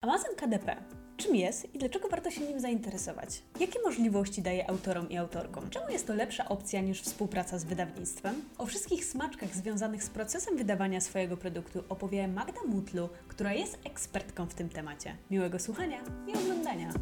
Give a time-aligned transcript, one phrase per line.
[0.00, 0.76] Amazon KDP.
[1.16, 3.42] Czym jest i dlaczego warto się nim zainteresować?
[3.60, 5.70] Jakie możliwości daje autorom i autorkom?
[5.70, 8.42] Czemu jest to lepsza opcja niż współpraca z wydawnictwem?
[8.58, 14.46] O wszystkich smaczkach związanych z procesem wydawania swojego produktu opowie Magda Mutlu, która jest ekspertką
[14.46, 15.16] w tym temacie.
[15.30, 16.92] Miłego słuchania i oglądania!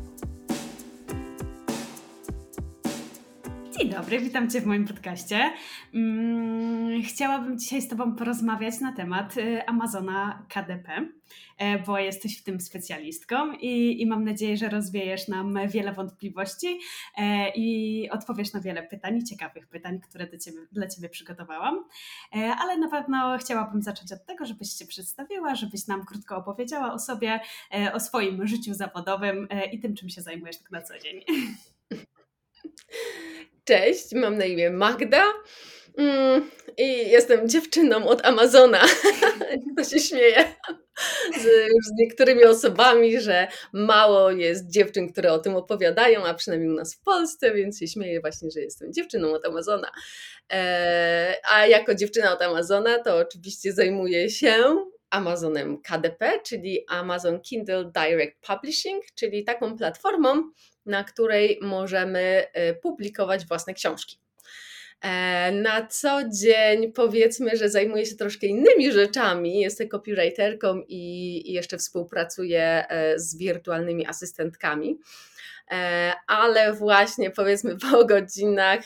[3.78, 5.52] Dzień dobry, witam Cię w moim podcaście.
[5.94, 11.08] Mm, chciałabym dzisiaj z Tobą porozmawiać na temat y, Amazona KDP,
[11.58, 16.78] e, bo jesteś w tym specjalistką i, i mam nadzieję, że rozwiejesz nam wiele wątpliwości
[17.16, 21.84] e, i odpowiesz na wiele pytań, ciekawych pytań, które ciebie, dla Ciebie przygotowałam.
[22.36, 26.92] E, ale na pewno chciałabym zacząć od tego, żebyś się przedstawiła, żebyś nam krótko opowiedziała
[26.92, 27.40] o sobie,
[27.92, 31.20] o swoim życiu zawodowym i tym, czym się zajmujesz tak na co dzień.
[33.66, 35.24] Cześć, mam na imię Magda
[35.98, 38.80] mm, i jestem dziewczyną od Amazona.
[39.76, 40.44] To się śmieje
[41.38, 41.42] z,
[41.86, 46.94] z niektórymi osobami, że mało jest dziewczyn, które o tym opowiadają, a przynajmniej u nas
[46.94, 49.90] w Polsce, więc się śmieję właśnie, że jestem dziewczyną od Amazona.
[50.52, 54.76] E, a jako dziewczyna od Amazona to oczywiście zajmuję się
[55.10, 60.42] Amazonem KDP, czyli Amazon Kindle Direct Publishing, czyli taką platformą,
[60.86, 64.18] na której możemy y, publikować własne książki.
[65.00, 69.60] E, na co dzień powiedzmy, że zajmuję się troszkę innymi rzeczami.
[69.60, 74.98] Jestem copywriterką i jeszcze współpracuję e, z wirtualnymi asystentkami
[75.70, 78.80] e, ale właśnie powiedzmy po godzinach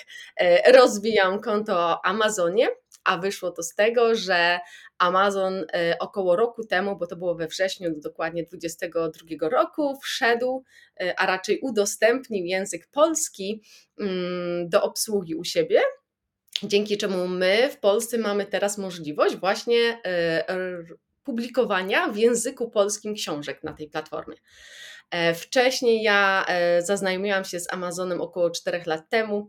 [0.72, 2.68] rozwijam konto Amazonie,
[3.04, 4.60] a wyszło to z tego, że
[4.98, 10.64] Amazon e, około roku temu, bo to było we wrześniu dokładnie 2022 roku, wszedł,
[11.00, 13.62] e, a raczej udostępnił język polski
[14.00, 15.80] mm, do obsługi u siebie.
[16.62, 20.44] Dzięki czemu my w Polsce mamy teraz możliwość właśnie e,
[21.24, 24.36] publikowania w języku polskim książek na tej platformie.
[25.34, 26.46] Wcześniej ja
[26.78, 29.48] zaznajomiłam się z Amazonem około 4 lat temu.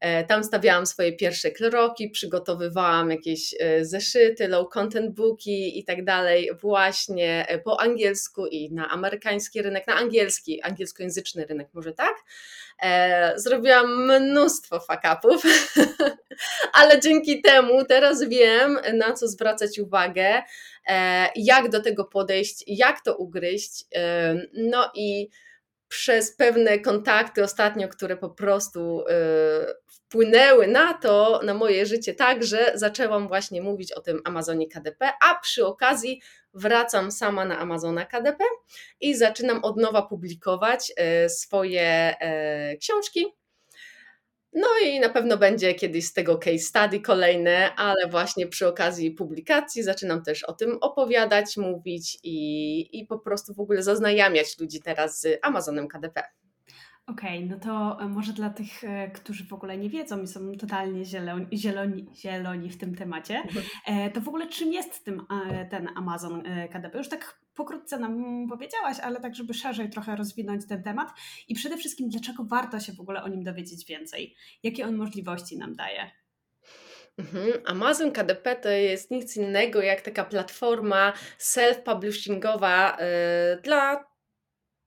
[0.00, 6.04] E, tam stawiałam swoje pierwsze kroki, przygotowywałam jakieś e, zeszyty, low content booki i tak
[6.04, 12.14] dalej, właśnie e, po angielsku i na amerykański rynek, na angielski, angielskojęzyczny rynek, może tak.
[13.36, 15.42] Zrobiłam mnóstwo fakapów,
[16.78, 20.42] ale dzięki temu teraz wiem, na co zwracać uwagę,
[21.36, 23.84] jak do tego podejść, jak to ugryźć.
[24.52, 25.28] No i
[25.90, 29.04] przez pewne kontakty ostatnio, które po prostu y,
[29.86, 35.12] wpłynęły na to, na moje życie, tak, że zaczęłam właśnie mówić o tym Amazonie KDP,
[35.22, 36.20] a przy okazji
[36.54, 38.44] wracam sama na Amazona KDP
[39.00, 40.92] i zaczynam od nowa publikować
[41.24, 42.14] y, swoje
[42.72, 43.39] y, książki
[44.52, 49.10] no i na pewno będzie kiedyś z tego case study kolejne, ale właśnie przy okazji
[49.10, 54.80] publikacji zaczynam też o tym opowiadać, mówić i, i po prostu w ogóle zaznajamiać ludzi
[54.82, 56.39] teraz z Amazonem KDP.
[57.06, 60.52] Okej, no to e, może dla tych, e, którzy w ogóle nie wiedzą i są
[60.52, 63.64] totalnie zieloni, zieloni, zieloni w tym temacie, mhm.
[63.86, 65.26] e, to w ogóle czym jest tym,
[65.70, 66.98] ten Amazon KDP?
[66.98, 71.08] Już tak pokrótce nam powiedziałaś, ale tak, żeby szerzej trochę rozwinąć ten temat
[71.48, 74.36] i przede wszystkim, dlaczego warto się w ogóle o nim dowiedzieć więcej?
[74.62, 76.10] Jakie on możliwości nam daje?
[77.18, 77.52] Mhm.
[77.66, 82.96] Amazon KDP to jest nic innego jak taka platforma self-publishingowa
[83.62, 84.09] dla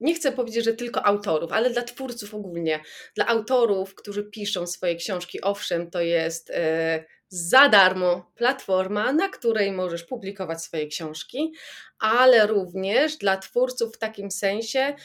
[0.04, 2.80] nie chcę powiedzieć, że tylko autorów, ale dla twórców ogólnie.
[3.16, 9.72] Dla autorów, którzy piszą swoje książki, owszem, to jest e, za darmo platforma, na której
[9.72, 11.54] możesz publikować swoje książki,
[12.00, 14.96] ale również dla twórców w takim sensie,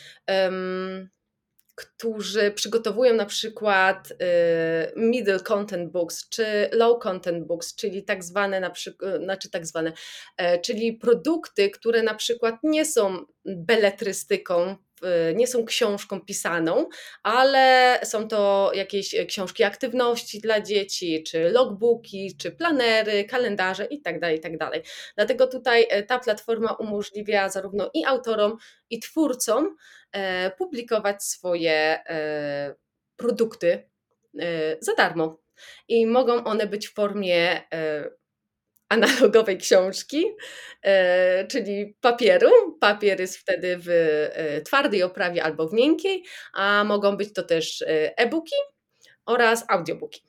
[1.78, 4.16] którzy przygotowują na przykład y,
[4.96, 9.92] middle content books czy low content books, czyli tak zwane na przykład, znaczy tak zwane,
[10.36, 14.76] e, czyli produkty, które na przykład nie są beletrystyką
[15.34, 16.88] nie są książką pisaną,
[17.22, 24.20] ale są to jakieś książki aktywności dla dzieci, czy logbooki, czy planery, kalendarze itd.
[24.20, 24.58] Tak itd.
[24.58, 24.72] Tak
[25.16, 28.56] Dlatego tutaj e, ta platforma umożliwia zarówno i autorom,
[28.90, 29.76] i twórcom
[30.12, 32.74] e, publikować swoje e,
[33.16, 33.88] produkty
[34.80, 35.38] za darmo.
[35.88, 37.60] I mogą one być w formie
[38.88, 40.24] analogowej książki,
[40.82, 42.50] e, czyli papieru.
[42.80, 46.24] Papier jest wtedy w e, twardej oprawie albo w miękkiej,
[46.54, 48.56] a mogą być to też e, e-booki
[49.26, 50.28] oraz audiobooki.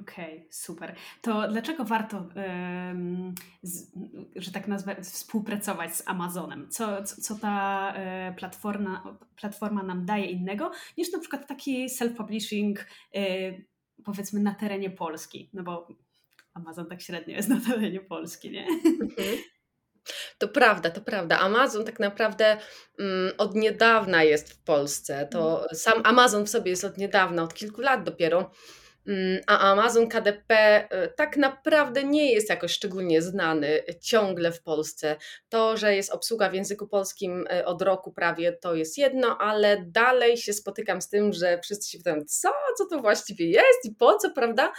[0.00, 0.94] Okej, okay, super.
[1.22, 2.28] To dlaczego warto,
[3.62, 3.92] z,
[4.36, 6.70] że tak nazwę, współpracować z Amazonem?
[6.70, 7.94] Co, co, co ta
[8.36, 12.74] platforma, platforma nam daje innego niż na przykład taki self-publishing,
[14.04, 15.50] powiedzmy, na terenie Polski?
[15.52, 15.88] No bo
[16.54, 18.66] Amazon tak średnio jest na terenie Polski, nie?
[18.66, 19.38] Mhm.
[20.38, 21.38] To prawda, to prawda.
[21.38, 22.56] Amazon tak naprawdę
[22.98, 25.28] mm, od niedawna jest w Polsce.
[25.30, 25.76] To mhm.
[25.76, 28.50] sam Amazon w sobie jest od niedawna, od kilku lat dopiero.
[29.06, 35.16] Mm, a Amazon KDP y, tak naprawdę nie jest jakoś szczególnie znany ciągle w Polsce.
[35.48, 39.84] To, że jest obsługa w języku polskim y, od roku prawie, to jest jedno, ale
[39.86, 43.94] dalej się spotykam z tym, że wszyscy się pytają, co, co to właściwie jest i
[43.94, 44.72] po co, prawda?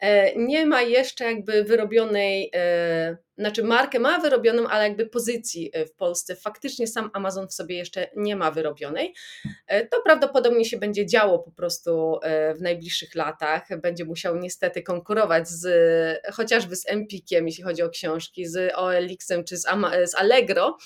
[0.00, 5.86] E, nie ma jeszcze jakby wyrobionej e, znaczy markę ma wyrobioną, ale jakby pozycji e,
[5.86, 9.14] w Polsce faktycznie sam Amazon w sobie jeszcze nie ma wyrobionej.
[9.66, 13.80] E, to prawdopodobnie się będzie działo po prostu e, w najbliższych latach.
[13.80, 15.66] Będzie musiał niestety konkurować z
[16.34, 19.66] chociażby z Empikiem, jeśli chodzi o książki, z OLX-em czy z,
[20.06, 20.76] z Allegro.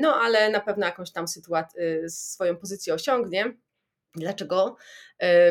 [0.00, 3.63] No ale na pewno jakąś tam sytuację, swoją pozycję osiągnie.
[4.14, 4.76] Dlaczego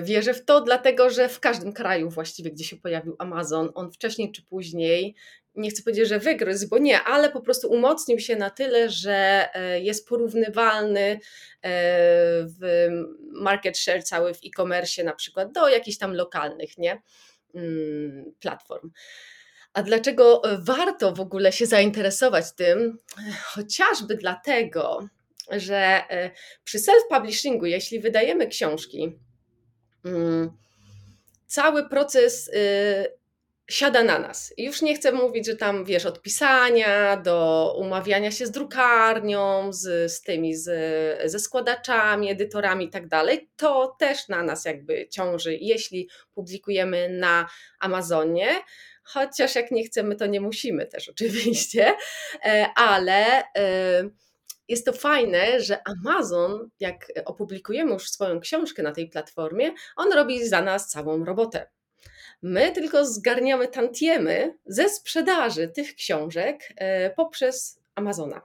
[0.01, 0.61] wierzę w to?
[0.61, 5.15] Dlatego, że w każdym kraju właściwie, gdzie się pojawił Amazon, on wcześniej czy później
[5.55, 9.49] nie chcę powiedzieć, że wygryzł, bo nie, ale po prostu umocnił się na tyle, że
[9.53, 11.19] e, jest porównywalny e,
[12.43, 12.87] w
[13.31, 17.01] market share cały w e-commerce na przykład do jakichś tam lokalnych nie?
[17.55, 18.91] Mm, platform.
[19.73, 22.97] A dlaczego warto w ogóle się zainteresować tym?
[23.43, 25.07] Chociażby dlatego,
[25.51, 26.31] że e,
[26.63, 29.19] przy self-publishingu, jeśli wydajemy książki,
[30.05, 30.51] mm,
[31.47, 33.23] cały proces y,
[33.69, 34.53] siada na nas.
[34.57, 40.11] Już nie chcę mówić, że tam wiesz, od pisania do umawiania się z drukarnią, z,
[40.11, 43.49] z tymi, z, ze składaczami, edytorami i tak dalej.
[43.55, 47.47] To też na nas jakby ciąży, jeśli publikujemy na
[47.79, 48.47] Amazonie.
[49.03, 51.95] Chociaż jak nie chcemy, to nie musimy też oczywiście,
[52.45, 54.09] e, ale e,
[54.67, 60.47] jest to fajne, że Amazon, jak opublikujemy już swoją książkę na tej platformie, on robi
[60.47, 61.69] za nas całą robotę.
[62.41, 68.41] My tylko zgarniamy tantiemy ze sprzedaży tych książek e, poprzez Amazona.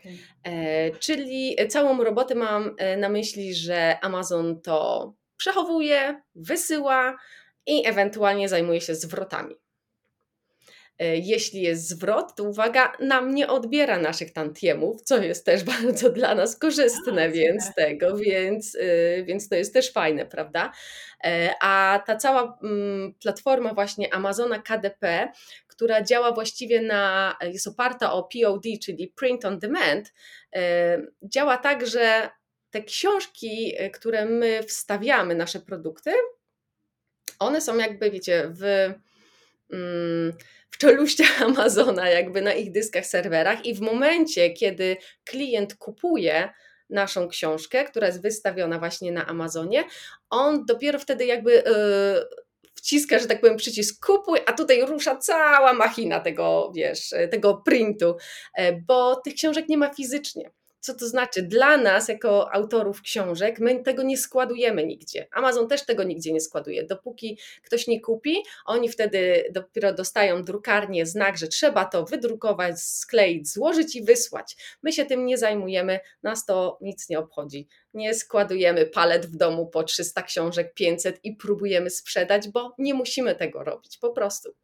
[0.00, 0.18] Okay.
[0.42, 7.16] E, czyli całą robotę mam e, na myśli, że Amazon to przechowuje, wysyła
[7.66, 9.54] i ewentualnie zajmuje się zwrotami.
[11.00, 16.10] E, jeśli jest zwrot, to uwaga, nam nie odbiera naszych tantiemów, co jest też bardzo
[16.10, 20.72] dla nas korzystne, więc tego, więc, e, więc to jest też fajne, prawda?
[21.24, 25.32] E, a ta cała mm, platforma właśnie Amazona KDP,
[25.66, 30.12] która działa właściwie na, jest oparta o POD, czyli Print on Demand,
[31.22, 32.30] działa tak, że
[32.70, 36.12] te książki, które my wstawiamy, nasze produkty,
[37.38, 38.92] one są jakby, wiecie, w.
[39.72, 40.32] Mm,
[40.70, 46.50] w czeluściach Amazona, jakby na ich dyskach, serwerach, i w momencie, kiedy klient kupuje
[46.90, 49.84] naszą książkę, która jest wystawiona właśnie na Amazonie,
[50.30, 51.52] on dopiero wtedy jakby.
[51.52, 57.54] Yy, wciska, że tak powiem, przycisk kupuj, a tutaj rusza cała machina tego, wiesz, tego
[57.54, 58.16] printu,
[58.54, 60.50] e, bo tych książek nie ma fizycznie.
[60.80, 61.42] Co to znaczy?
[61.42, 65.26] Dla nas, jako autorów książek, my tego nie składujemy nigdzie.
[65.32, 66.84] Amazon też tego nigdzie nie składuje.
[66.84, 68.36] Dopóki ktoś nie kupi,
[68.66, 74.56] oni wtedy dopiero dostają drukarnię, znak, że trzeba to wydrukować, skleić, złożyć i wysłać.
[74.82, 77.68] My się tym nie zajmujemy, nas to nic nie obchodzi.
[77.94, 83.34] Nie składujemy palet w domu po 300 książek, 500 i próbujemy sprzedać, bo nie musimy
[83.34, 84.54] tego robić po prostu.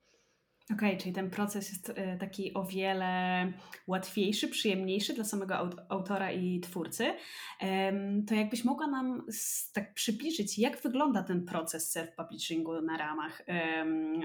[0.72, 3.52] Okej, okay, czyli ten proces jest e, taki o wiele
[3.86, 5.56] łatwiejszy, przyjemniejszy dla samego
[5.88, 7.14] autora i twórcy.
[8.26, 9.26] To jakbyś mogła nam
[9.72, 13.42] tak przybliżyć, jak wygląda ten proces self-publishingu na ramach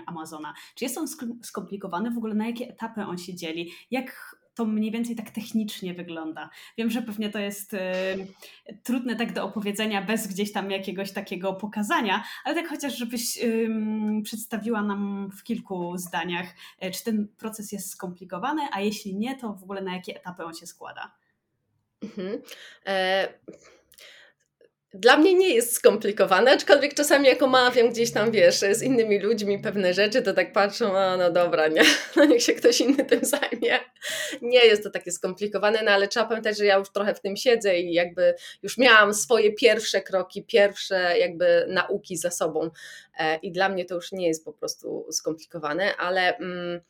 [0.05, 0.53] Amazona?
[0.75, 1.07] Czy jest on
[1.43, 2.12] skomplikowany?
[2.12, 3.71] W ogóle na jakie etapy on się dzieli?
[3.91, 6.50] Jak to mniej więcej tak technicznie wygląda.
[6.77, 7.77] Wiem, że pewnie to jest y,
[8.84, 13.70] trudne tak do opowiedzenia bez gdzieś tam jakiegoś takiego pokazania, ale tak chociaż, żebyś y,
[14.24, 16.48] przedstawiła nam w kilku zdaniach,
[16.84, 20.43] y, czy ten proces jest skomplikowany, a jeśli nie, to w ogóle na jakie etapy
[20.43, 21.12] on się składa.
[22.03, 22.41] Mhm.
[22.86, 23.27] E
[24.93, 29.60] dla mnie nie jest skomplikowane, aczkolwiek czasami jak omawiam gdzieś tam, wiesz, z innymi ludźmi
[29.60, 31.81] pewne rzeczy, to tak patrzą, a no dobra, nie,
[32.15, 33.79] no niech się ktoś inny tym zajmie.
[34.41, 37.38] Nie jest to takie skomplikowane, no ale trzeba pamiętać, że ja już trochę w tym
[37.38, 42.69] siedzę i jakby już miałam swoje pierwsze kroki, pierwsze jakby nauki za sobą
[43.19, 46.81] e, i dla mnie to już nie jest po prostu skomplikowane, ale mm,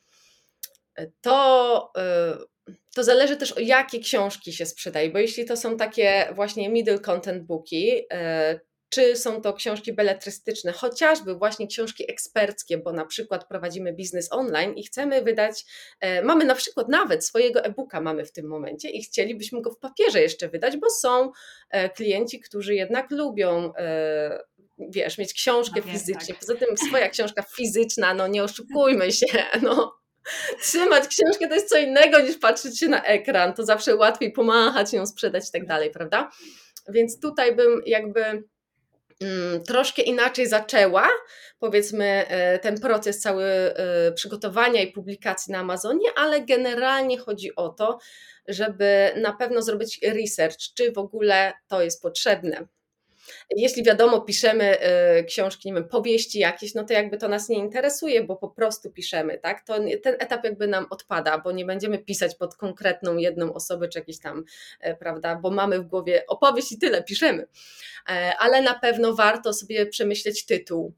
[1.21, 2.50] to y,
[2.95, 6.99] to zależy też o jakie książki się sprzedaje, bo jeśli to są takie właśnie middle
[6.99, 8.59] content booki, e,
[8.89, 14.73] czy są to książki beletrystyczne, chociażby właśnie książki eksperckie, bo na przykład prowadzimy biznes online
[14.73, 15.65] i chcemy wydać,
[15.99, 19.79] e, mamy na przykład nawet swojego e-booka mamy w tym momencie i chcielibyśmy go w
[19.79, 21.31] papierze jeszcze wydać, bo są
[21.69, 23.73] e, klienci, którzy jednak lubią
[24.89, 26.33] wiesz, mieć książkę no, fizycznie.
[26.33, 26.39] Tak.
[26.39, 29.25] Poza tym swoja książka fizyczna, no nie oszukujmy się,
[29.61, 30.00] no
[30.61, 33.53] trzymać książkę to jest co innego niż patrzeć się na ekran.
[33.53, 36.29] To zawsze łatwiej pomachać, ją sprzedać i tak dalej, prawda?
[36.89, 41.09] Więc tutaj bym jakby mm, troszkę inaczej zaczęła,
[41.59, 47.69] powiedzmy, e, ten proces cały e, przygotowania i publikacji na Amazonie, ale generalnie chodzi o
[47.69, 47.99] to,
[48.47, 52.67] żeby na pewno zrobić research, czy w ogóle to jest potrzebne
[53.49, 54.77] jeśli wiadomo, piszemy
[55.19, 58.49] y, książki, nie wiem, powieści jakieś, no to jakby to nas nie interesuje, bo po
[58.49, 59.65] prostu piszemy, tak?
[59.67, 59.73] To
[60.03, 64.19] ten etap jakby nam odpada, bo nie będziemy pisać pod konkretną jedną osobę, czy jakieś
[64.19, 64.43] tam,
[64.79, 67.47] e, prawda, bo mamy w głowie opowieść i tyle, piszemy.
[68.09, 70.93] E, ale na pewno warto sobie przemyśleć tytuł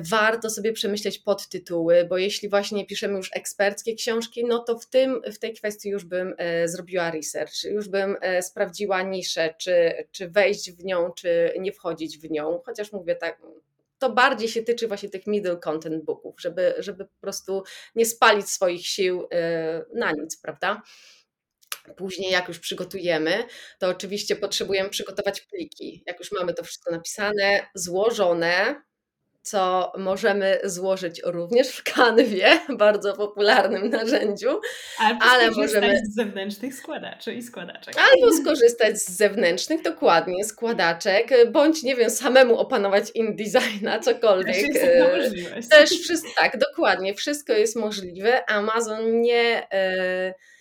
[0.00, 5.22] warto sobie przemyśleć podtytuły, bo jeśli właśnie piszemy już eksperckie książki, no to w, tym,
[5.32, 10.28] w tej kwestii już bym e, zrobiła research, już bym e, sprawdziła niszę, czy, czy
[10.28, 13.42] wejść w nią, czy nie wchodzić w nią, chociaż mówię tak,
[13.98, 17.62] to bardziej się tyczy właśnie tych middle content booków, żeby, żeby po prostu
[17.94, 19.28] nie spalić swoich sił
[19.94, 20.82] na nic, prawda?
[21.96, 23.44] Później, jak już przygotujemy,
[23.78, 26.02] to oczywiście potrzebujemy przygotować pliki.
[26.06, 28.82] Jak już mamy to wszystko napisane, złożone,
[29.46, 34.60] co możemy złożyć również w kanwie, bardzo popularnym narzędziu.
[34.98, 37.94] Albo ale możemy z zewnętrznych składaczy i składaczek.
[37.98, 44.56] Albo skorzystać z zewnętrznych, dokładnie, składaczek, bądź nie wiem, samemu opanować InDesigna, cokolwiek.
[44.72, 48.50] Też jest Też wszystko, tak, dokładnie, wszystko jest możliwe.
[48.50, 49.66] Amazon nie.
[49.72, 50.55] Yy,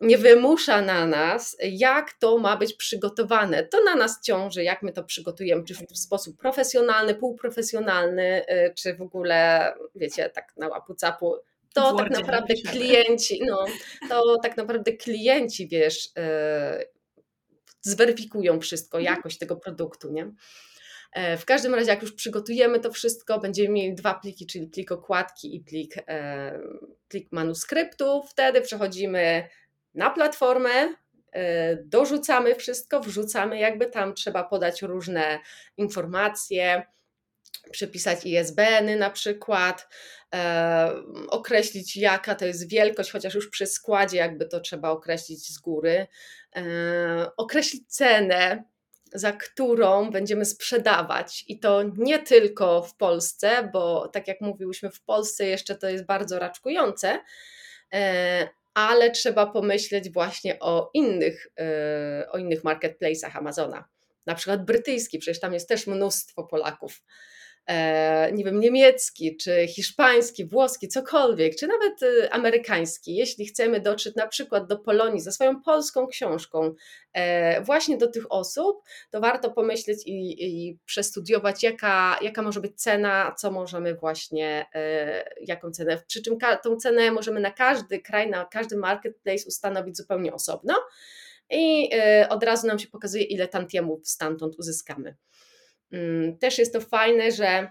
[0.00, 3.64] nie wymusza na nas, jak to ma być przygotowane.
[3.64, 8.94] To na nas ciąży, jak my to przygotujemy, czy w sposób profesjonalny, półprofesjonalny, y, czy
[8.94, 11.34] w ogóle, wiecie, tak na łapu capu.
[11.74, 13.64] To tak naprawdę klienci, no,
[14.08, 16.86] to tak naprawdę klienci, wiesz, yy,
[17.80, 19.16] zweryfikują wszystko, mhm.
[19.16, 20.32] jakość tego produktu, nie?
[21.12, 24.92] E, w każdym razie, jak już przygotujemy to wszystko, będziemy mieli dwa pliki, czyli plik
[24.92, 26.60] okładki i plik, e,
[27.08, 28.22] plik manuskryptu.
[28.30, 29.48] Wtedy przechodzimy
[29.98, 30.94] na platformę,
[31.32, 35.38] e, dorzucamy wszystko, wrzucamy, jakby tam trzeba podać różne
[35.76, 36.82] informacje,
[37.70, 39.88] przepisać ISBN-y na przykład,
[40.34, 40.92] e,
[41.28, 46.06] określić jaka to jest wielkość, chociaż już przy składzie jakby to trzeba określić z góry,
[46.56, 48.64] e, określić cenę,
[49.12, 51.44] za którą będziemy sprzedawać.
[51.48, 56.06] I to nie tylko w Polsce, bo tak jak mówiłyśmy, w Polsce jeszcze to jest
[56.06, 57.20] bardzo raczkujące,
[58.78, 63.88] ale trzeba pomyśleć właśnie o innych, e, o innych marketplace'ach Amazona.
[64.26, 67.02] Na przykład brytyjski, przecież tam jest też mnóstwo Polaków.
[67.68, 73.14] E, nie wiem, niemiecki, czy hiszpański, włoski, cokolwiek, czy nawet e, amerykański.
[73.14, 76.74] Jeśli chcemy dotrzeć na przykład do Polonii ze swoją polską książką,
[77.12, 82.82] e, właśnie do tych osób, to warto pomyśleć i, i przestudiować, jaka, jaka może być
[82.82, 84.66] cena, co możemy właśnie,
[85.40, 86.02] jaką cenę.
[86.06, 90.74] Przy czym tą cenę możemy na każdy kraj, na każdy marketplace ustanowić zupełnie osobno
[91.50, 91.90] i
[92.28, 95.16] od razu nam się pokazuje, ile tantiemów stamtąd uzyskamy.
[95.92, 97.70] Mm, też jest to fajne, że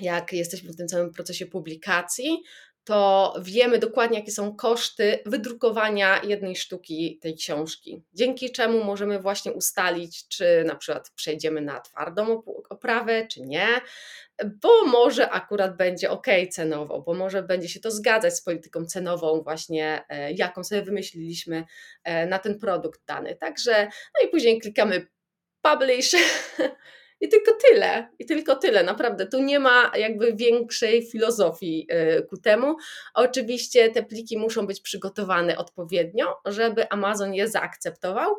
[0.00, 2.42] jak jesteśmy w tym całym procesie publikacji,
[2.84, 8.02] to wiemy dokładnie, jakie są koszty wydrukowania jednej sztuki tej książki.
[8.12, 13.68] Dzięki czemu możemy właśnie ustalić, czy na przykład przejdziemy na twardą oprawę, czy nie,
[14.62, 19.42] bo może akurat będzie ok cenowo, bo może będzie się to zgadzać z polityką cenową,
[19.42, 21.64] właśnie e, jaką sobie wymyśliliśmy
[22.04, 23.36] e, na ten produkt dany.
[23.36, 25.06] Także, no i później klikamy
[25.62, 26.12] publish
[27.20, 29.26] I tylko tyle, i tylko tyle, naprawdę.
[29.26, 32.76] Tu nie ma jakby większej filozofii y, ku temu.
[33.14, 38.34] Oczywiście te pliki muszą być przygotowane odpowiednio, żeby Amazon je zaakceptował.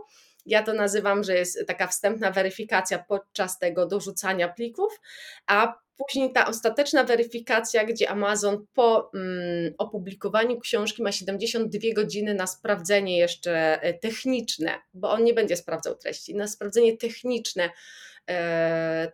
[0.45, 4.99] Ja to nazywam, że jest taka wstępna weryfikacja podczas tego dorzucania plików,
[5.47, 12.47] a później ta ostateczna weryfikacja, gdzie Amazon po mm, opublikowaniu książki ma 72 godziny na
[12.47, 17.69] sprawdzenie jeszcze e, techniczne, bo on nie będzie sprawdzał treści, na sprawdzenie techniczne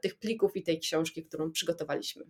[0.02, 2.24] tych plików i tej książki, którą przygotowaliśmy.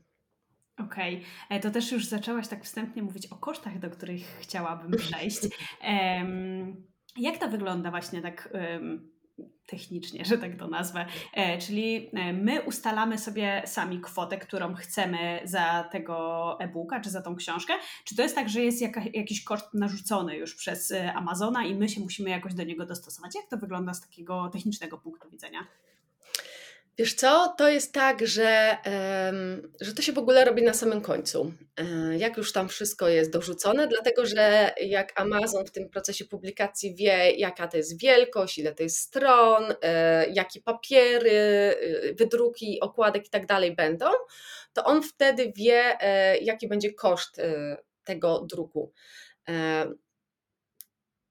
[0.77, 1.57] Okej, okay.
[1.57, 5.39] E, to też już zaczęłaś tak wstępnie mówić o kosztach, do których chciałabym przejść.
[7.17, 8.49] Jak to wygląda właśnie tak
[9.67, 11.05] technicznie, że tak to nazwę.
[11.33, 17.35] E, czyli my ustalamy sobie sami kwotę, którą chcemy za tego e-booka, czy za tą
[17.35, 17.73] książkę.
[18.05, 21.89] Czy to jest tak, że jest jaka, jakiś koszt narzucony już przez Amazona i my
[21.89, 23.35] się musimy jakoś do niego dostosować?
[23.35, 25.67] Jak to wygląda z takiego technicznego punktu widzenia?
[26.97, 28.77] Wiesz co, to jest tak, że,
[29.81, 31.53] że to się w ogóle robi na samym końcu.
[31.77, 36.95] E, jak już tam wszystko jest dorzucone, dlatego że jak Amazon w tym procesie publikacji
[36.95, 43.27] wie, jaka to jest wielkość, ile to jest stron, e, jakie papiery, e, wydruki, okładek
[43.27, 44.05] i tak dalej będą,
[44.73, 45.97] to on wtedy wie,
[46.41, 47.41] jaki będzie koszt
[48.03, 48.91] tego druku.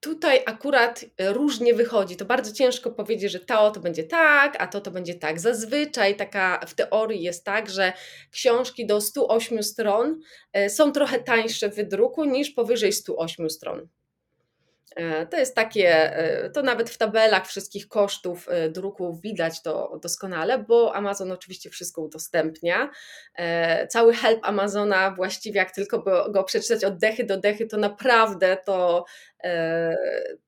[0.00, 2.16] Tutaj akurat różnie wychodzi.
[2.16, 5.40] To bardzo ciężko powiedzieć, że to to będzie tak, a to to będzie tak.
[5.40, 7.92] Zazwyczaj taka w teorii jest tak, że
[8.30, 10.21] książki do 108 stron
[10.69, 13.88] są trochę tańsze w wydruku niż powyżej 108 stron.
[14.97, 19.99] E, to jest takie, e, to nawet w tabelach wszystkich kosztów e, druków widać to
[20.02, 22.90] doskonale, bo Amazon oczywiście wszystko udostępnia.
[23.88, 29.04] Cały help Amazona właściwie jak tylko go przeczytać od dechy do dechy, to naprawdę to,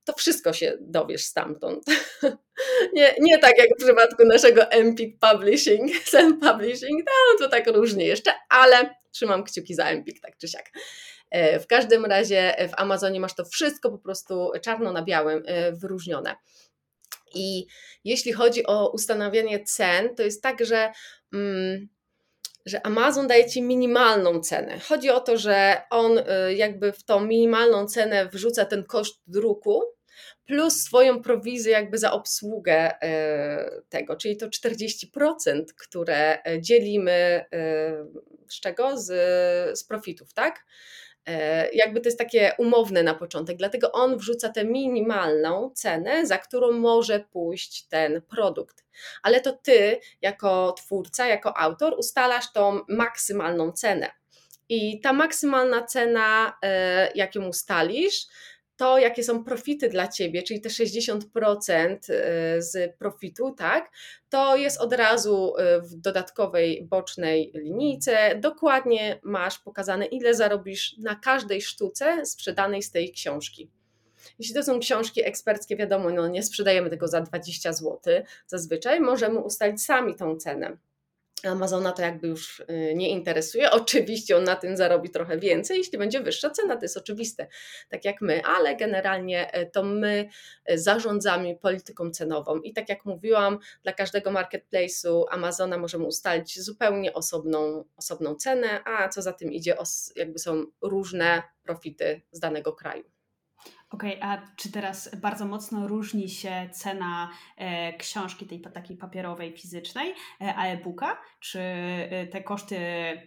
[0.04, 1.84] to wszystko się dowiesz stamtąd.
[2.92, 8.06] Nie, nie tak jak w przypadku naszego Empik Publishing, Self Publishing, no to tak różnie
[8.06, 10.70] jeszcze, ale trzymam kciuki za Empik tak czy siak.
[11.32, 15.42] E, w każdym razie e, w Amazonie masz to wszystko po prostu czarno na białym
[15.46, 16.36] e, wyróżnione.
[17.34, 17.66] I
[18.04, 20.92] jeśli chodzi o ustanawianie cen, to jest tak, że.
[21.32, 21.88] Mm,
[22.66, 24.78] że Amazon daje ci minimalną cenę.
[24.78, 26.20] Chodzi o to, że on
[26.54, 29.82] jakby w tą minimalną cenę wrzuca ten koszt druku,
[30.46, 32.90] plus swoją prowizję jakby za obsługę
[33.88, 37.44] tego, czyli to 40%, które dzielimy
[38.48, 38.98] z czego?
[38.98, 39.08] Z,
[39.78, 40.64] z profitów, tak?
[41.26, 46.38] E, jakby to jest takie umowne na początek, dlatego on wrzuca tę minimalną cenę, za
[46.38, 48.84] którą może pójść ten produkt.
[49.22, 54.10] Ale to ty, jako twórca, jako autor, ustalasz tą maksymalną cenę.
[54.68, 58.26] I ta maksymalna cena, e, jak ją ustalisz,
[58.82, 63.90] to, jakie są profity dla ciebie, czyli te 60% y, z profitu, tak,
[64.28, 68.36] to jest od razu y, w dodatkowej bocznej linijce.
[68.40, 73.70] Dokładnie masz pokazane, ile zarobisz na każdej sztuce sprzedanej z tej książki.
[74.38, 78.00] Jeśli to są książki eksperckie, wiadomo, no nie sprzedajemy tego za 20 zł
[78.46, 80.76] zazwyczaj, możemy ustalić sami tą cenę.
[81.50, 83.70] Amazona to jakby już y, nie interesuje.
[83.80, 87.46] Oczywiście on na tym zarobi trochę więcej, jeśli będzie wyższa cena, to jest oczywiste,
[87.88, 90.28] tak jak my, ale generalnie y, to my
[90.70, 97.12] y, zarządzamy polityką cenową i tak jak mówiłam, dla każdego marketplace'u Amazona możemy ustalić zupełnie
[97.12, 99.76] osobną, osobną cenę, a co za tym idzie,
[100.16, 103.11] jakby są różne profity z danego kraju.
[103.92, 109.58] Okej, okay, a czy teraz bardzo mocno różni się cena e, książki tej takiej papierowej,
[109.58, 111.18] fizycznej, e, a e-booka?
[111.40, 112.76] Czy e, te koszty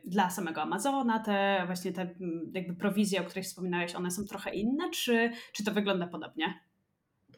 [0.05, 2.09] dla samego Amazona, te właśnie te
[2.53, 6.59] jakby prowizje, o których wspominałeś, one są trochę inne, czy, czy to wygląda podobnie?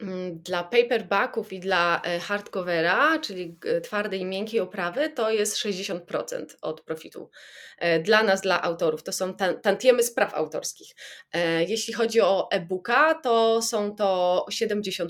[0.00, 6.46] Mm, dla paperbacków i dla e, hardcovera, czyli twardej i miękkiej oprawy, to jest 60%
[6.62, 7.30] od profitu.
[7.78, 10.94] E, dla nas, dla autorów, to są tantiemy spraw autorskich.
[11.32, 15.08] E, jeśli chodzi o e-booka, to są to 70%.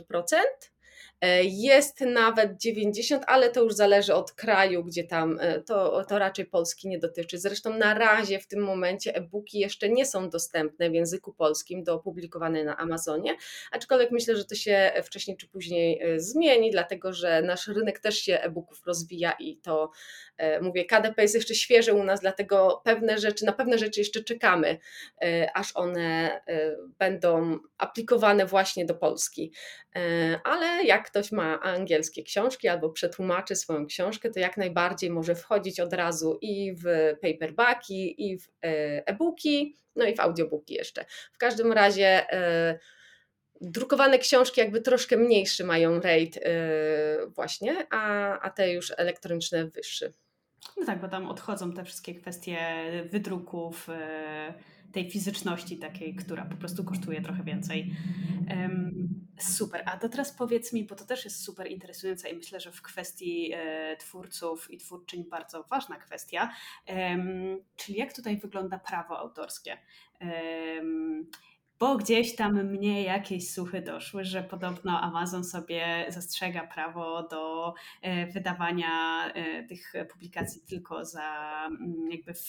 [1.21, 6.19] E, jest nawet 90, ale to już zależy od kraju, gdzie tam e, to, to
[6.19, 7.39] raczej Polski nie dotyczy.
[7.39, 11.95] Zresztą na razie w tym momencie e-booki jeszcze nie są dostępne w języku polskim do
[11.95, 13.37] opublikowane na Amazonie,
[13.71, 18.19] aczkolwiek myślę, że to się wcześniej czy później e, zmieni, dlatego że nasz rynek też
[18.19, 19.91] się e-booków rozwija i to
[20.61, 24.79] mówię, KDP jest jeszcze świeży u nas, dlatego pewne rzeczy, na pewne rzeczy jeszcze czekamy,
[25.55, 26.41] aż one
[26.99, 29.53] będą aplikowane właśnie do Polski.
[30.45, 35.81] Ale jak ktoś ma angielskie książki albo przetłumaczy swoją książkę, to jak najbardziej może wchodzić
[35.81, 36.85] od razu i w
[37.23, 41.05] paperbacki, i w e, e-booki, no i w audiobooki jeszcze.
[41.33, 42.79] W każdym razie e,
[43.61, 50.13] drukowane książki jakby troszkę mniejszy mają rate e, właśnie, a, a te już elektroniczne wyższy.
[50.77, 52.59] No tak, bo tam odchodzą te wszystkie kwestie
[53.11, 53.89] wydruków,
[54.93, 57.95] tej fizyczności takiej, która po prostu kosztuje trochę więcej.
[59.39, 59.83] Super.
[59.87, 62.83] A to teraz powiedz mi, bo to też jest super interesujące i myślę, że w
[62.83, 66.51] kwestii e, twórców i twórczyń bardzo ważna kwestia,
[67.77, 69.79] czyli jak tutaj wygląda prawo autorskie.
[71.79, 78.27] Bo gdzieś tam mnie jakieś słuchy doszły, że podobno Amazon sobie zastrzega prawo do e,
[78.27, 82.43] wydawania e, tych publikacji tylko za mm, jakby w,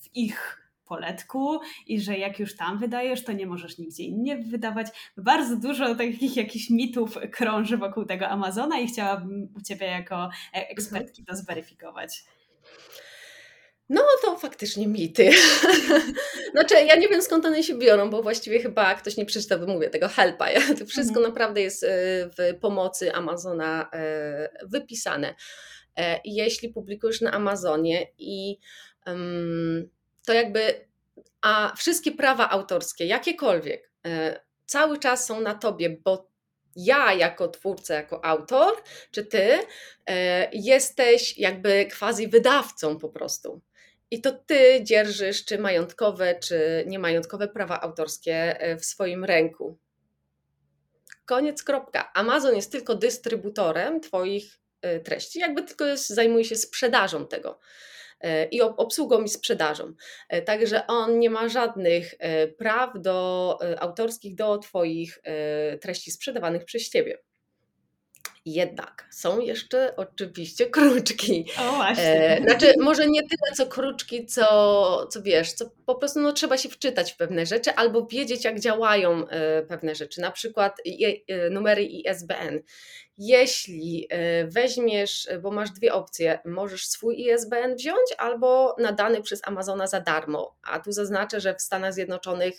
[0.00, 4.86] w ich poletku i że jak już tam wydajesz, to nie możesz nigdzie innie wydawać.
[5.16, 10.68] Bardzo dużo takich jakichś mitów krąży wokół tego Amazona i chciałabym u Ciebie jako e,
[10.68, 12.24] ekspertki to zweryfikować.
[13.88, 15.30] No to faktycznie mity.
[16.52, 19.90] znaczy, ja nie wiem skąd one się biorą, bo właściwie chyba ktoś nie przeczytał, mówię,
[19.90, 20.46] tego helpa.
[20.78, 21.28] To wszystko mhm.
[21.32, 21.88] naprawdę jest e,
[22.28, 25.34] w pomocy Amazona e, wypisane.
[26.24, 28.58] I jeśli publikujesz na Amazonie i
[30.24, 30.86] to jakby,
[31.42, 36.30] a wszystkie prawa autorskie, jakiekolwiek, e, cały czas są na tobie, bo
[36.76, 38.72] ja jako twórca, jako autor,
[39.10, 39.58] czy ty,
[40.06, 43.60] e, jesteś jakby quasi wydawcą po prostu.
[44.10, 49.78] i to ty dzierżysz czy majątkowe, czy niemajątkowe prawa autorskie e, w swoim ręku.
[51.26, 52.12] Koniec, kropka.
[52.12, 54.60] Amazon jest tylko dystrybutorem Twoich
[55.04, 57.58] treści, jakby tylko jest, zajmuje się sprzedażą tego
[58.50, 59.94] i obsługą i sprzedażą.
[60.44, 62.14] Także on nie ma żadnych
[62.58, 65.22] praw do, autorskich do Twoich
[65.80, 67.18] treści sprzedawanych przez Ciebie.
[68.46, 71.46] Jednak są jeszcze oczywiście kruczki.
[71.58, 72.38] O właśnie.
[72.38, 76.58] E, znaczy, może nie tyle co kruczki, co, co wiesz, co po prostu no, trzeba
[76.58, 80.80] się wczytać w pewne rzeczy albo wiedzieć, jak działają e, pewne rzeczy, na przykład
[81.28, 82.60] e, numery ISBN.
[83.18, 84.08] Jeśli
[84.46, 90.56] weźmiesz, bo masz dwie opcje, możesz swój ISBN wziąć albo nadany przez Amazona za darmo,
[90.62, 92.54] a tu zaznaczę, że w Stanach Zjednoczonych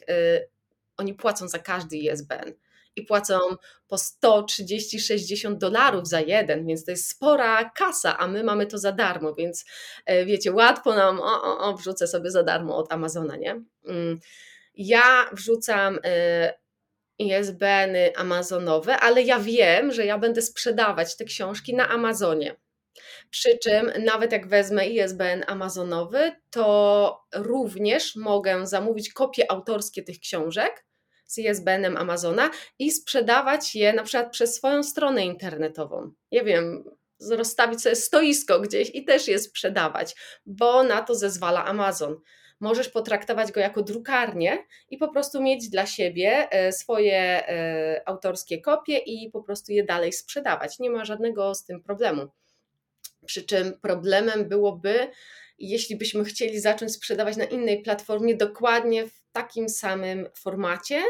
[0.97, 2.53] oni płacą za każdy ISBN
[2.95, 3.39] i płacą
[3.87, 8.91] po 130-60 dolarów za jeden, więc to jest spora kasa, a my mamy to za
[8.91, 9.65] darmo, więc
[10.05, 13.61] e, wiecie, łatwo nam, o, o, o wrzucę sobie za darmo od Amazona, nie?
[13.87, 14.19] Mm.
[14.75, 16.53] Ja wrzucam e,
[17.19, 22.55] ISBN-y amazonowe, ale ja wiem, że ja będę sprzedawać te książki na Amazonie.
[23.29, 30.84] Przy czym nawet jak wezmę ISBN amazonowy, to również mogę zamówić kopie autorskie tych książek
[31.25, 36.11] z ISBN-em Amazona i sprzedawać je na przykład przez swoją stronę internetową.
[36.31, 36.83] Nie wiem,
[37.29, 42.21] rozstawić sobie stoisko gdzieś i też je sprzedawać, bo na to zezwala Amazon.
[42.59, 44.57] Możesz potraktować go jako drukarnię
[44.89, 49.83] i po prostu mieć dla siebie e, swoje e, autorskie kopie i po prostu je
[49.83, 50.79] dalej sprzedawać.
[50.79, 52.27] Nie ma żadnego z tym problemu.
[53.25, 55.07] Przy czym problemem byłoby,
[55.59, 61.03] jeśli byśmy chcieli zacząć sprzedawać na innej platformie dokładnie w takim samym formacie,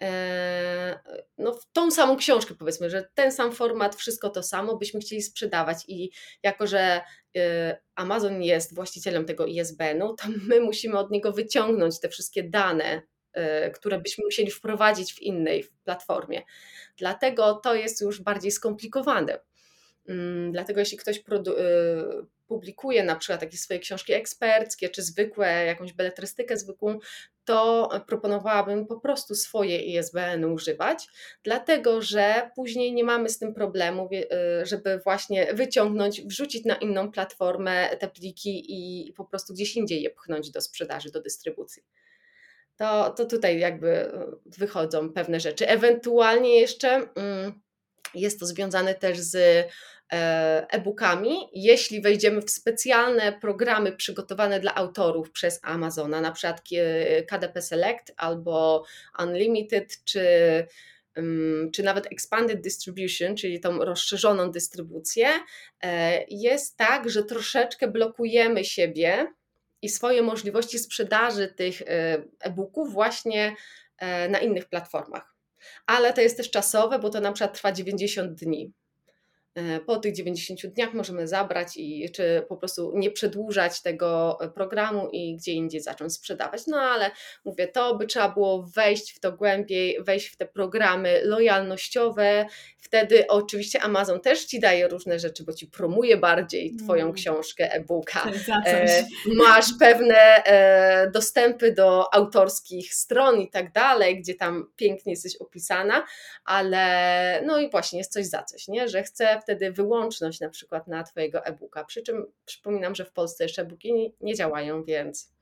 [0.00, 0.98] e,
[1.38, 5.22] no, w tą samą książkę, powiedzmy, że ten sam format, wszystko to samo byśmy chcieli
[5.22, 6.10] sprzedawać i
[6.42, 7.00] jako, że
[7.36, 13.02] e, Amazon jest właścicielem tego ISBN-u, to my musimy od niego wyciągnąć te wszystkie dane,
[13.32, 16.42] e, które byśmy musieli wprowadzić w innej platformie.
[16.96, 19.38] Dlatego to jest już bardziej skomplikowane.
[20.08, 21.22] Mm, dlatego jeśli ktoś
[22.48, 26.98] publikuje na przykład jakieś swoje książki eksperckie, czy zwykłe, jakąś beletrystykę zwykłą,
[27.48, 31.06] to proponowałabym po prostu swoje ISBN używać,
[31.42, 37.12] dlatego że później nie mamy z tym problemu, y, żeby właśnie wyciągnąć, wrzucić na inną
[37.12, 41.82] platformę te pliki i po prostu gdzieś indziej je pchnąć do sprzedaży, do dystrybucji.
[42.76, 44.12] To, to tutaj jakby
[44.46, 45.68] wychodzą pewne rzeczy.
[45.68, 47.60] Ewentualnie jeszcze mm,
[48.14, 49.66] jest to związane też z
[50.10, 56.62] e-bookami, jeśli wejdziemy w specjalne programy przygotowane dla autorów przez Amazona, na przykład
[57.28, 58.84] KDP Select albo
[59.18, 60.20] Unlimited, czy,
[61.14, 65.28] mm, czy nawet Expanded Distribution, czyli tą rozszerzoną dystrybucję,
[65.82, 69.32] e, jest tak, że troszeczkę blokujemy siebie
[69.82, 71.86] i swoje możliwości sprzedaży tych e,
[72.40, 73.56] e-booków właśnie
[74.28, 75.34] na innych platformach.
[75.86, 78.72] Ale to jest też czasowe, bo to na przykład trwa 90 dni.
[79.54, 85.08] E, po tych 90 dniach możemy zabrać i czy po prostu nie przedłużać tego programu
[85.12, 86.66] i gdzie indziej zacząć sprzedawać.
[86.66, 87.10] No ale
[87.44, 92.46] mówię, to by trzeba było wejść w to głębiej, wejść w te programy lojalnościowe.
[92.78, 97.14] Wtedy oczywiście Amazon też ci daje różne rzeczy, bo ci promuje bardziej Twoją mm.
[97.14, 98.30] książkę, e-booka.
[98.66, 105.36] E, masz pewne e, dostępy do autorskich stron i tak dalej, gdzie tam pięknie jesteś
[105.36, 106.04] opisana,
[106.44, 108.88] ale no i właśnie jest coś za coś, nie?
[108.88, 111.84] że chcę wtedy wyłączność na przykład na Twojego e-booka.
[111.84, 115.32] Przy czym przypominam, że w Polsce jeszcze e-booki nie, działają, więc,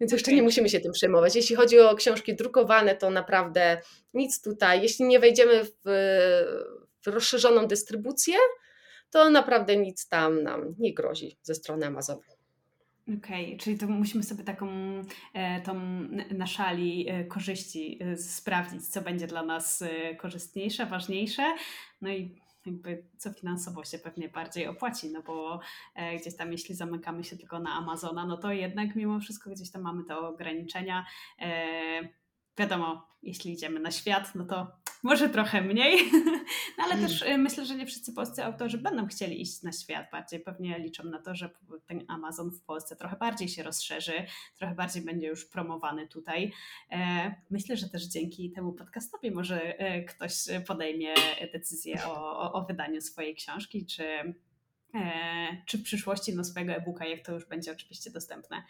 [0.00, 1.36] więc jeszcze nie musimy się tym przejmować.
[1.36, 3.80] Jeśli chodzi o książki drukowane, to naprawdę
[4.14, 4.82] nic tutaj.
[4.82, 5.72] Jeśli nie wejdziemy w,
[7.02, 8.36] w rozszerzoną dystrybucję,
[9.10, 12.22] to naprawdę nic tam nam nie grozi ze strony Amazonu.
[13.18, 14.68] Okej, okay, czyli to musimy sobie taką
[15.34, 15.74] e, tą
[16.30, 19.84] na szali e, korzyści e, sprawdzić, co będzie dla nas
[20.18, 21.42] korzystniejsze, ważniejsze.
[22.00, 22.40] No i
[23.18, 25.60] co finansowo się pewnie bardziej opłaci, no bo
[25.94, 29.70] e, gdzieś tam jeśli zamykamy się tylko na Amazona, no to jednak mimo wszystko gdzieś
[29.70, 31.06] tam mamy te ograniczenia.
[31.40, 32.08] E,
[32.58, 34.66] wiadomo, jeśli idziemy na świat, no to
[35.04, 35.98] może trochę mniej,
[36.78, 37.08] no ale hmm.
[37.08, 40.40] też y, myślę, że nie wszyscy polscy autorzy będą chcieli iść na świat bardziej.
[40.40, 41.50] Pewnie liczą na to, że
[41.86, 44.12] ten Amazon w Polsce trochę bardziej się rozszerzy,
[44.56, 46.52] trochę bardziej będzie już promowany tutaj.
[46.90, 50.34] E, myślę, że też dzięki temu podcastowi może e, ktoś
[50.66, 51.14] podejmie
[51.52, 54.34] decyzję o, o wydaniu swojej książki, czy
[55.66, 58.62] czy w przyszłości no, swojego e-booka, jak to już będzie oczywiście dostępne.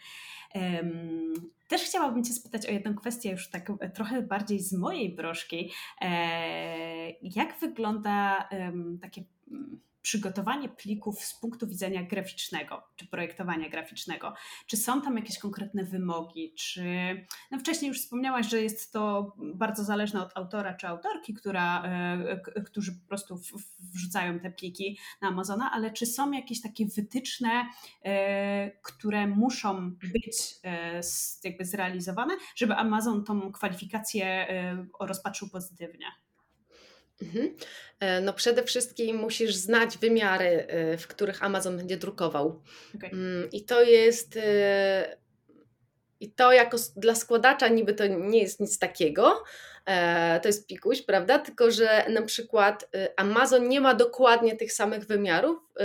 [1.67, 5.71] Też chciałabym Cię spytać o jedną kwestię, już tak e, trochę bardziej z mojej broszki.
[6.01, 8.49] E, jak wygląda
[9.01, 14.33] takie mm, przygotowanie plików z punktu widzenia graficznego, czy projektowania graficznego.
[14.67, 16.83] Czy są tam jakieś konkretne wymogi, czy
[17.51, 22.61] no wcześniej już wspomniałaś, że jest to bardzo zależne od autora czy autorki, która, e,
[22.65, 23.39] którzy po prostu
[23.93, 27.69] wrzucają te pliki na Amazona, ale czy są jakieś takie wytyczne,
[28.03, 31.01] e, które muszą być e,
[31.43, 34.47] jakby zrealizowane, żeby Amazon tą kwalifikację
[34.99, 36.24] rozpatrzył pozytywnie?
[37.21, 37.55] Mhm.
[38.21, 42.61] No przede wszystkim musisz znać wymiary, w których Amazon będzie drukował.
[42.95, 43.09] Okay.
[43.09, 44.39] Mm, I to jest
[46.19, 49.43] i to jako dla składacza niby to nie jest nic takiego, e,
[50.41, 51.39] to jest pikuś, prawda?
[51.39, 55.83] Tylko, że na przykład y, Amazon nie ma dokładnie tych samych wymiarów, y,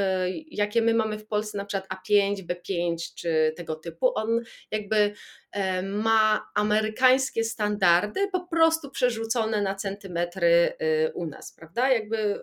[0.50, 4.12] jakie my mamy w Polsce, na przykład A5, B5 czy tego typu.
[4.14, 5.14] On jakby
[5.52, 11.88] e, ma amerykańskie standardy po prostu przerzucone na centymetry y, u nas, prawda?
[11.92, 12.40] Jakby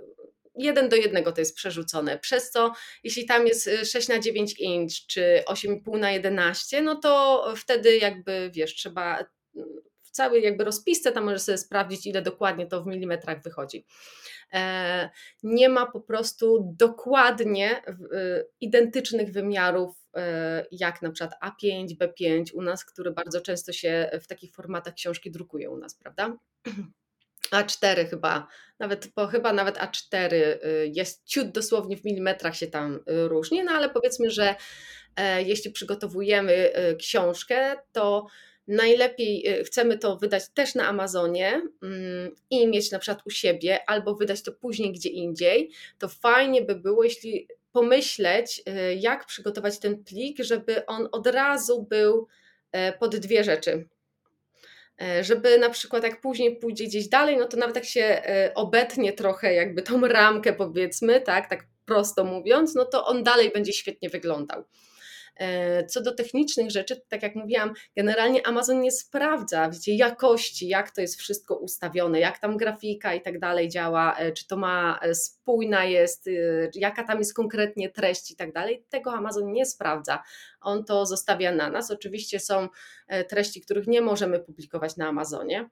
[0.55, 4.59] jeden do jednego to jest przerzucone, przez co jeśli tam jest 6 y, na 9
[4.59, 9.25] inch czy 8,5 na 11, no to wtedy jakby wiesz, trzeba
[10.17, 13.85] całej jakby rozpisce tam możesz sobie sprawdzić ile dokładnie to w milimetrach wychodzi.
[14.53, 15.09] E,
[15.43, 17.93] nie ma po prostu dokładnie y,
[18.61, 24.27] identycznych wymiarów e, jak na przykład A5, B5 u nas, które bardzo często się w
[24.27, 26.37] takich formatach książki drukuje u nas, prawda?
[27.51, 28.47] A4 chyba,
[28.79, 30.59] nawet, bo chyba nawet A4 y,
[30.93, 34.55] jest ciut dosłownie w milimetrach się tam y, różni, no ale powiedzmy, że
[35.15, 38.27] e, jeśli przygotowujemy książkę, to
[38.67, 44.15] najlepiej chcemy to wydać też na Amazonie mm, i mieć na przykład u siebie, albo
[44.15, 48.63] wydać to później gdzie indziej, to fajnie by było, jeśli pomyśleć,
[48.99, 52.27] jak przygotować ten plik, żeby on od razu był
[52.71, 53.87] e, pod dwie rzeczy
[55.01, 58.51] E, żeby na przykład jak później pójdzie gdzieś dalej, no to nawet jak się e,
[58.55, 63.73] obetnie trochę jakby tą ramkę powiedzmy, tak, tak prosto mówiąc, no to on dalej będzie
[63.73, 64.63] świetnie wyglądał.
[65.39, 70.91] E, co do technicznych rzeczy, tak jak mówiłam, generalnie Amazon nie sprawdza wiecie, jakości, jak
[70.91, 74.99] to jest wszystko ustawione, jak tam grafika i tak dalej działa, e, czy to ma
[75.01, 76.29] e, spójna jest,
[76.75, 78.85] jaka tam jest konkretnie treść i tak dalej.
[78.89, 80.23] Tego Amazon nie sprawdza.
[80.61, 81.91] On to zostawia na nas.
[81.91, 82.67] Oczywiście są
[83.29, 85.69] treści, których nie możemy publikować na Amazonie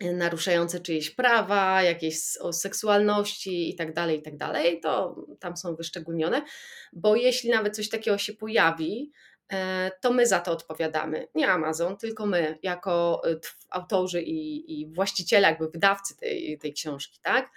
[0.00, 5.76] naruszające czyjeś prawa, jakieś o seksualności i tak dalej, i tak dalej, to tam są
[5.76, 6.42] wyszczególnione,
[6.92, 9.12] bo jeśli nawet coś takiego się pojawi,
[9.52, 11.28] e, to my za to odpowiadamy.
[11.34, 13.36] Nie Amazon, tylko my, jako e,
[13.70, 17.50] autorzy i, i właściciele, jakby wydawcy tej, tej książki, tak?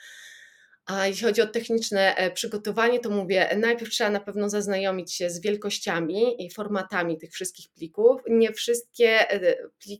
[0.89, 5.29] A jeśli chodzi o techniczne e, przygotowanie, to mówię, najpierw trzeba na pewno zaznajomić się
[5.29, 8.21] z wielkościami i formatami tych wszystkich plików.
[8.29, 9.55] Nie wszystkie, e,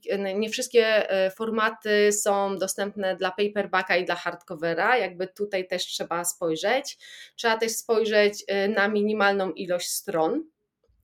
[0.10, 6.26] e, nie wszystkie formaty są dostępne dla paperbacka i dla hardcovera, jakby tutaj też trzeba
[6.26, 6.98] spojrzeć.
[7.36, 10.44] Trzeba też spojrzeć na minimalną ilość stron,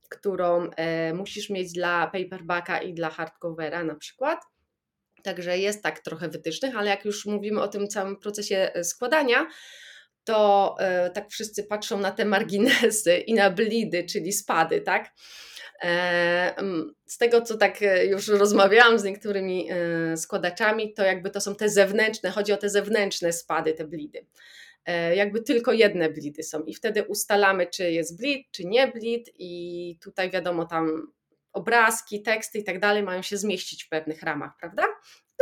[0.08, 0.70] którą
[1.14, 4.55] musisz mieć dla paperbacka i dla hardcovera na przykład.
[5.26, 9.46] Także jest tak trochę wytycznych, ale jak już mówimy o tym całym procesie e, składania,
[10.24, 15.12] to e, tak wszyscy patrzą na te marginesy i na blidy, czyli spady, tak?
[15.82, 16.54] E,
[17.06, 19.68] z tego, co tak już rozmawiałam z niektórymi
[20.16, 24.26] składaczami, to jakby to są te zewnętrzne, chodzi o te zewnętrzne spady, te blidy.
[25.14, 29.98] Jakby tylko jedne blidy są i wtedy ustalamy, czy jest blid, czy nie blid i
[30.02, 31.12] tutaj wiadomo tam
[31.56, 34.86] obrazki, teksty i tak dalej mają się zmieścić w pewnych ramach, prawda?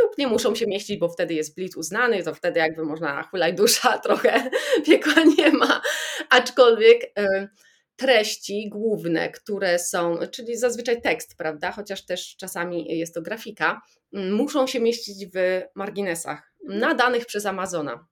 [0.01, 3.55] lub nie muszą się mieścić, bo wtedy jest blitz uznany, to wtedy jakby można hulaj
[3.55, 4.49] dusza, trochę
[4.85, 5.81] piekła nie ma,
[6.29, 7.47] aczkolwiek y,
[7.95, 13.81] treści główne, które są, czyli zazwyczaj tekst, prawda, chociaż też czasami jest to grafika,
[14.13, 18.07] muszą się mieścić w marginesach nadanych przez Amazona.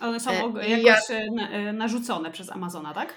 [0.00, 3.14] One są e, jakoś ja, e, narzucone przez Amazona, tak?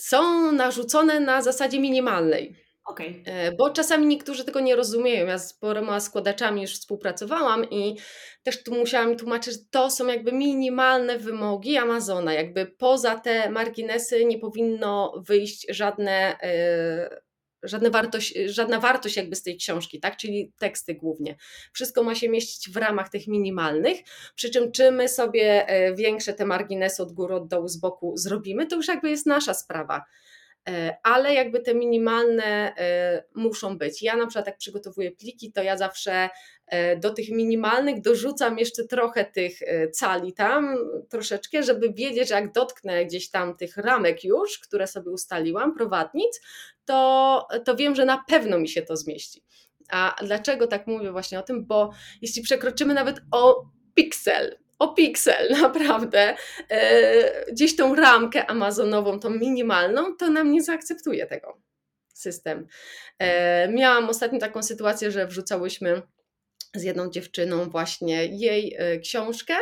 [0.00, 2.56] Są narzucone na zasadzie minimalnej.
[2.84, 3.22] Okay.
[3.26, 5.26] E, bo czasami niektórzy tego nie rozumieją.
[5.26, 7.96] Ja z paroma składaczami już współpracowałam i
[8.42, 12.32] też tu musiałam tłumaczyć, że to są jakby minimalne wymogi Amazona.
[12.34, 17.20] Jakby poza te marginesy nie powinno wyjść żadne, yy,
[17.62, 20.16] żadne wartość, żadna wartość jakby z tej książki, tak?
[20.16, 21.36] Czyli teksty głównie.
[21.72, 23.98] Wszystko ma się mieścić w ramach tych minimalnych,
[24.34, 28.16] przy czym czy my sobie e, większe te marginesy od góry, od dołu, z boku
[28.16, 30.04] zrobimy, to już jakby jest nasza sprawa
[31.02, 34.02] ale jakby te minimalne e, muszą być.
[34.02, 36.28] Ja na przykład jak przygotowuję pliki, to ja zawsze
[36.66, 39.58] e, do tych minimalnych dorzucam jeszcze trochę tych
[39.92, 40.76] cali tam,
[41.08, 46.40] troszeczkę, żeby wiedzieć, że jak dotknę gdzieś tam tych ramek już, które sobie ustaliłam, prowadnic,
[46.84, 49.42] to, to wiem, że na pewno mi się to zmieści.
[49.90, 51.66] A dlaczego tak mówię właśnie o tym?
[51.66, 51.90] Bo
[52.22, 56.36] jeśli przekroczymy nawet o piksel, o piksel, naprawdę.
[56.70, 61.58] E, gdzieś tą ramkę amazonową, tą minimalną, to nam nie zaakceptuje tego
[62.14, 62.66] system.
[63.18, 66.02] E, miałam ostatnio taką sytuację, że wrzucałyśmy
[66.74, 69.54] z jedną dziewczyną właśnie jej e, książkę,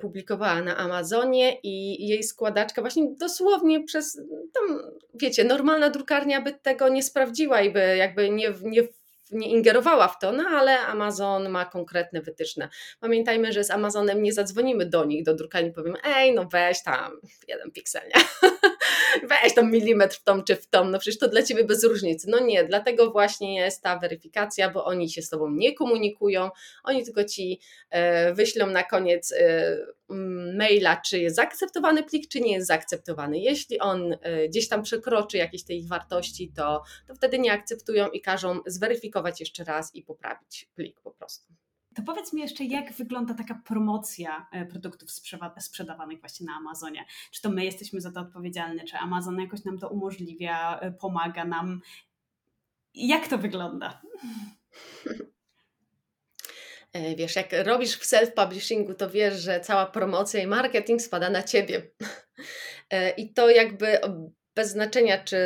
[0.00, 4.20] publikowała na Amazonie i jej składaczka właśnie dosłownie przez
[4.54, 4.78] tam,
[5.14, 8.82] wiecie, normalna drukarnia by tego nie sprawdziła i by jakby nie, nie
[9.30, 12.68] nie ingerowała w to, no ale Amazon ma konkretne wytyczne.
[13.00, 17.20] Pamiętajmy, że z Amazonem nie zadzwonimy do nich, do drukarni, powiemy, ej, no weź tam
[17.48, 18.22] jeden piksel, nie?
[19.28, 22.26] weź tam milimetr w tom czy w tom, no przecież to dla Ciebie bez różnicy.
[22.30, 26.50] No nie, dlatego właśnie jest ta weryfikacja, bo oni się z Tobą nie komunikują,
[26.84, 29.76] oni tylko Ci e, wyślą na koniec e,
[30.56, 33.38] maila, czy jest zaakceptowany plik, czy nie jest zaakceptowany.
[33.38, 38.08] Jeśli on e, gdzieś tam przekroczy jakieś tej ich wartości, to, to wtedy nie akceptują
[38.08, 41.54] i każą zweryfikować jeszcze raz i poprawić plik po prostu.
[41.94, 45.10] To powiedz mi jeszcze, jak wygląda taka promocja e, produktów
[45.58, 47.04] sprzedawanych właśnie na Amazonie?
[47.30, 51.44] Czy to my jesteśmy za to odpowiedzialni, czy Amazon jakoś nam to umożliwia, e, pomaga
[51.44, 51.80] nam?
[52.94, 54.00] Jak to wygląda?
[56.92, 61.42] E, wiesz, jak robisz w self-publishingu, to wiesz, że cała promocja i marketing spada na
[61.42, 61.82] ciebie.
[63.16, 63.98] I to jakby
[64.54, 65.38] bez znaczenia, czy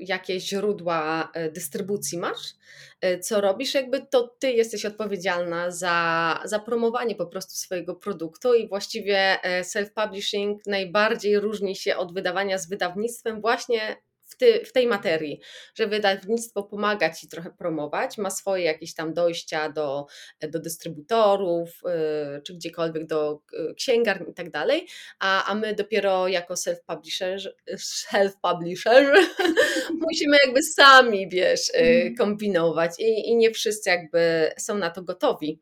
[0.00, 2.54] jakie źródła dystrybucji masz,
[3.00, 8.54] E, co robisz, jakby to ty jesteś odpowiedzialna za, za promowanie po prostu swojego produktu
[8.54, 13.96] i właściwie e, self-publishing najbardziej różni się od wydawania z wydawnictwem właśnie
[14.36, 15.40] w, ty, w tej materii,
[15.74, 20.06] że wydawnictwo pomaga ci trochę promować, ma swoje jakieś tam dojścia do,
[20.40, 24.86] do dystrybutorów, yy, czy gdziekolwiek do yy, księgarni i tak dalej,
[25.18, 27.38] a, a my dopiero jako self-publisher,
[27.78, 29.12] self-publisher
[30.08, 35.60] musimy jakby sami, wiesz, yy, kombinować i, i nie wszyscy jakby są na to gotowi.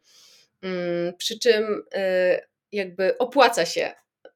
[0.63, 2.41] Mm, przy czym y,
[2.73, 3.93] jakby opłaca się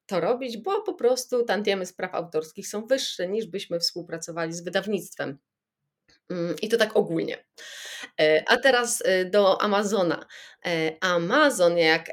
[0.08, 4.60] to robić, bo po prostu tantiemy z praw autorskich są wyższe niż byśmy współpracowali z
[4.60, 5.38] wydawnictwem.
[6.30, 7.44] Mm, I to tak ogólnie.
[8.20, 10.26] E, a teraz e, do Amazona.
[10.66, 12.10] E, Amazon, jak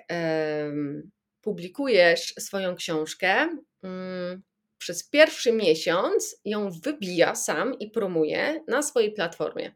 [1.41, 4.43] publikujesz swoją książkę, mm,
[4.77, 9.75] przez pierwszy miesiąc ją wybija sam i promuje na swojej platformie.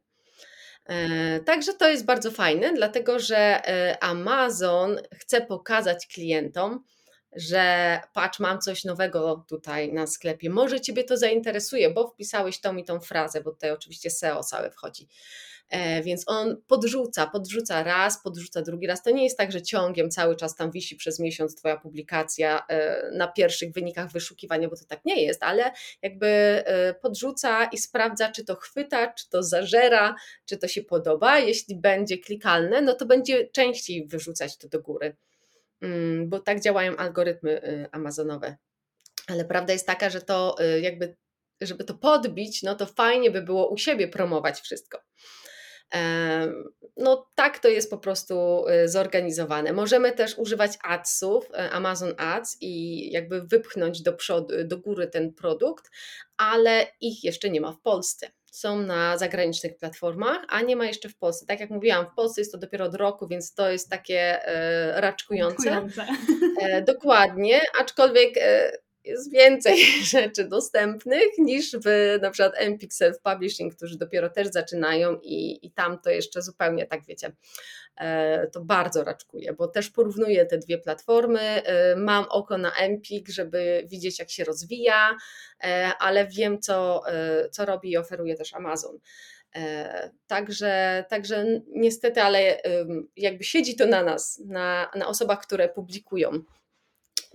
[1.45, 3.61] Także to jest bardzo fajne, dlatego że
[4.01, 6.83] Amazon chce pokazać klientom,
[7.35, 12.77] że patrz, mam coś nowego tutaj na sklepie, może Ciebie to zainteresuje, bo wpisałeś tą
[12.77, 15.07] i tą frazę, bo tutaj oczywiście SEO całe wchodzi.
[15.69, 19.03] E, więc on podrzuca, podrzuca raz, podrzuca drugi raz.
[19.03, 23.09] To nie jest tak, że ciągiem cały czas tam wisi przez miesiąc Twoja publikacja e,
[23.11, 28.31] na pierwszych wynikach wyszukiwania, bo to tak nie jest, ale jakby e, podrzuca i sprawdza,
[28.31, 30.15] czy to chwyta, czy to zażera,
[30.45, 31.39] czy to się podoba.
[31.39, 35.15] Jeśli będzie klikalne, no to będzie częściej wyrzucać to do góry.
[35.81, 38.57] Mm, bo tak działają algorytmy y, amazonowe.
[39.27, 41.17] Ale prawda jest taka, że to y, jakby,
[41.61, 45.01] żeby to podbić, no to fajnie by było u siebie promować wszystko.
[46.97, 49.73] No tak to jest po prostu y, zorganizowane.
[49.73, 55.89] Możemy też używać adsów, Amazon Ads i jakby wypchnąć do przodu, do góry ten produkt,
[56.37, 61.09] ale ich jeszcze nie ma w Polsce są na zagranicznych platformach, a nie ma jeszcze
[61.09, 61.45] w Polsce.
[61.45, 65.01] Tak jak mówiłam, w Polsce jest to dopiero od roku, więc to jest takie e,
[65.01, 65.87] raczkujące.
[66.61, 68.71] E, dokładnie, aczkolwiek e,
[69.03, 69.77] jest więcej
[70.13, 75.71] rzeczy dostępnych niż w na przykład Empix Self Publishing, którzy dopiero też zaczynają i, i
[75.71, 77.31] tam to jeszcze zupełnie tak wiecie,
[78.51, 83.83] to bardzo raczkuje, bo też porównuję te dwie platformy, e, mam oko na Empik, żeby
[83.85, 85.17] widzieć jak się rozwija,
[85.63, 87.03] e, ale wiem co,
[87.51, 88.99] co robi i oferuje też Amazon.
[90.27, 92.61] Także, także niestety, ale
[93.15, 96.43] jakby siedzi to na nas, na, na osobach, które publikują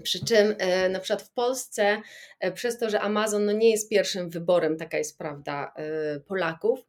[0.03, 2.03] przy czym e, na przykład w Polsce,
[2.41, 6.81] e, przez to, że Amazon no nie jest pierwszym wyborem, taka jest prawda, e, Polaków,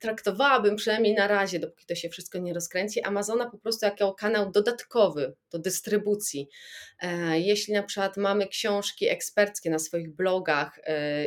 [0.00, 4.50] traktowałabym przynajmniej na razie, dopóki to się wszystko nie rozkręci, Amazona po prostu jako kanał
[4.50, 6.48] dodatkowy do dystrybucji.
[7.32, 10.80] Jeśli na przykład mamy książki eksperckie na swoich blogach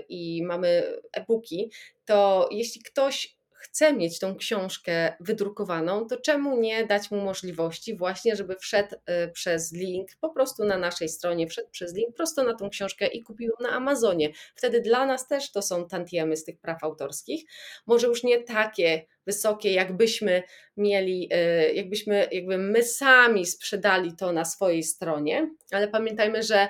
[0.10, 1.71] i mamy e-booki,
[2.06, 8.35] to jeśli ktoś chce mieć tą książkę wydrukowaną, to czemu nie dać mu możliwości właśnie,
[8.35, 12.54] żeby wszedł y, przez link, po prostu na naszej stronie, wszedł przez link prosto na
[12.54, 14.29] tą książkę i kupił ją na Amazonie.
[14.56, 17.46] Wtedy dla nas też to są tantiemy z tych praw autorskich.
[17.88, 20.44] Może już nie takie wysokie, jakbyśmy
[20.77, 26.67] mieli, y, jakbyśmy, jakby my sami sprzedali to na swojej stronie, ale pamiętajmy, że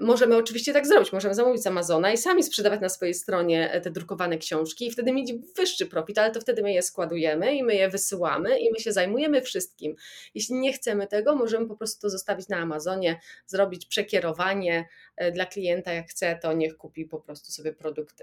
[0.00, 3.90] Możemy oczywiście tak zrobić, możemy zamówić z Amazona i sami sprzedawać na swojej stronie te
[3.90, 7.74] drukowane książki i wtedy mieć wyższy profit, ale to wtedy my je składujemy i my
[7.74, 9.94] je wysyłamy i my się zajmujemy wszystkim.
[10.34, 14.88] Jeśli nie chcemy tego, możemy po prostu to zostawić na Amazonie, zrobić przekierowanie
[15.32, 18.22] dla klienta, jak chce, to niech kupi po prostu sobie produkt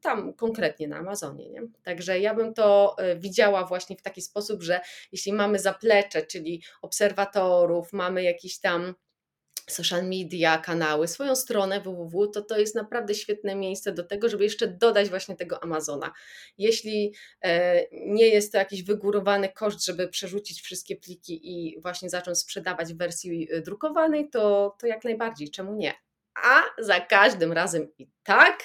[0.00, 1.50] tam konkretnie na Amazonie.
[1.50, 1.62] Nie?
[1.82, 4.80] Także ja bym to widziała właśnie w taki sposób, że
[5.12, 8.94] jeśli mamy zaplecze, czyli obserwatorów, mamy jakiś tam
[9.70, 14.44] social media, kanały, swoją stronę www, to to jest naprawdę świetne miejsce do tego, żeby
[14.44, 16.12] jeszcze dodać właśnie tego Amazona.
[16.58, 22.38] Jeśli e, nie jest to jakiś wygórowany koszt, żeby przerzucić wszystkie pliki i właśnie zacząć
[22.38, 25.94] sprzedawać w wersji e, drukowanej, to, to jak najbardziej, czemu nie?
[26.34, 28.58] A za każdym razem i tak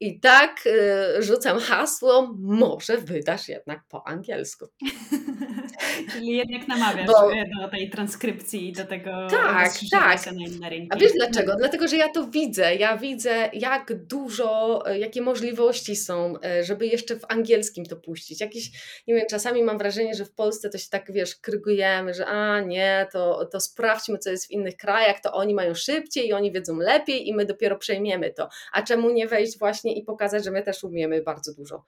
[0.00, 4.66] i tak y, rzucam hasło, może wydasz jednak po angielsku.
[6.12, 10.26] Czyli jednak namawiasz Bo, y, do tej transkrypcji i do tego tak, tak.
[10.26, 10.88] na inne rynki.
[10.90, 11.52] A wiesz dlaczego?
[11.52, 11.58] No.
[11.58, 12.74] Dlatego, że ja to widzę.
[12.74, 18.40] Ja widzę, jak dużo, y, jakie możliwości są, żeby jeszcze w angielskim to puścić.
[18.40, 18.70] Jakieś,
[19.06, 22.60] nie wiem, czasami mam wrażenie, że w Polsce to się tak, wiesz, krygujemy, że a
[22.60, 26.52] nie, to, to sprawdźmy, co jest w innych krajach, to oni mają szybciej i oni
[26.52, 28.48] wiedzą lepiej i my dopiero przejmiemy to.
[28.72, 31.84] A czemu nie wejść właśnie właśnie i pokazać, że my też umiemy bardzo dużo.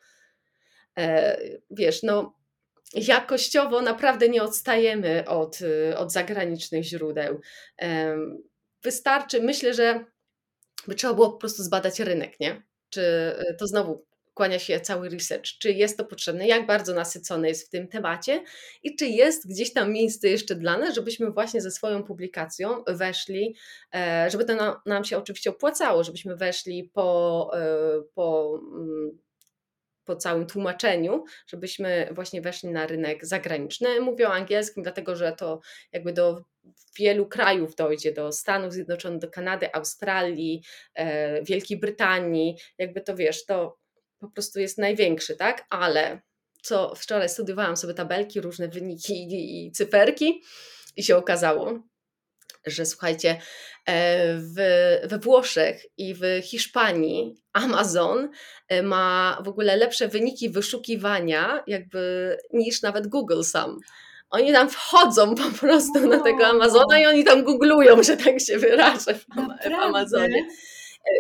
[0.98, 1.38] E,
[1.70, 2.34] wiesz, no
[2.94, 5.58] jakościowo naprawdę nie odstajemy od,
[5.96, 7.40] od zagranicznych źródeł.
[8.82, 10.04] Wystarczy, myślę, że
[10.86, 12.62] by trzeba było po prostu zbadać rynek, nie?
[12.90, 17.48] Czy e, to znowu kłania się cały research, czy jest to potrzebne, jak bardzo nasycone
[17.48, 18.44] jest w tym temacie
[18.82, 23.56] i czy jest gdzieś tam miejsce jeszcze dla nas, żebyśmy właśnie ze swoją publikacją weszli,
[23.94, 29.18] e, żeby to nam się oczywiście opłacało, żebyśmy weszli po, e, po mm,
[30.08, 34.00] po całym tłumaczeniu, żebyśmy właśnie weszli na rynek zagraniczny.
[34.00, 35.60] Mówię o angielskim, dlatego że to
[35.92, 36.44] jakby do
[36.98, 40.62] wielu krajów dojdzie, do Stanów Zjednoczonych, do Kanady, Australii,
[40.94, 43.78] e, Wielkiej Brytanii, jakby to wiesz, to
[44.20, 45.66] po prostu jest największy, tak?
[45.70, 46.20] Ale
[46.62, 50.42] co wczoraj studiowałam sobie tabelki, różne wyniki i cyferki
[50.96, 51.82] i się okazało,
[52.66, 53.40] że słuchajcie,
[54.38, 54.56] w,
[55.04, 58.28] we Włoszech i w Hiszpanii Amazon
[58.68, 63.78] e, ma w ogóle lepsze wyniki wyszukiwania jakby niż nawet Google sam.
[64.30, 68.58] Oni tam wchodzą po prostu na tego Amazona i oni tam googlują, że tak się
[68.58, 69.24] wyrażę w,
[69.70, 70.46] w Amazonie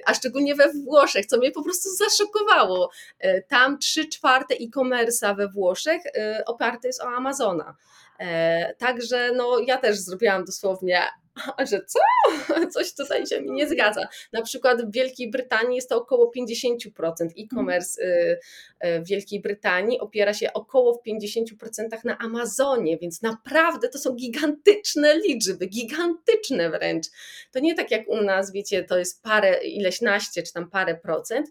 [0.06, 2.90] a szczególnie we Włoszech, co mnie po prostu zaszokowało.
[3.18, 7.76] E, tam 3 czwarte e-commerce'a we Włoszech e, oparte jest o Amazona.
[8.20, 11.02] E, także no, ja też zrobiłam dosłownie
[11.70, 11.98] że co?
[12.74, 14.08] Coś tutaj się mi nie zgadza.
[14.32, 18.38] Na przykład w Wielkiej Brytanii jest to około 50% e-commerce y,
[18.86, 24.14] y, w Wielkiej Brytanii opiera się około w 50% na Amazonie, więc naprawdę to są
[24.14, 27.06] gigantyczne liczby, gigantyczne wręcz.
[27.52, 30.94] To nie tak jak u nas, wiecie, to jest parę, ileś naście czy tam parę
[30.94, 31.50] procent,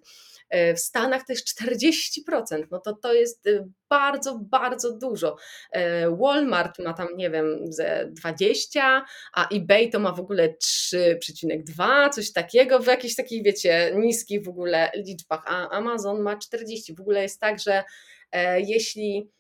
[0.52, 5.36] w Stanach to jest 40%, no to to jest y, bardzo, bardzo dużo.
[5.72, 12.10] E, Walmart ma tam, nie wiem, ze 20, a eBay to ma w ogóle 3,2,
[12.10, 16.96] coś takiego, w jakichś takich, wiecie, niskich w ogóle liczbach, a Amazon ma 40.
[16.96, 17.84] W ogóle jest tak, że
[18.32, 19.32] e, jeśli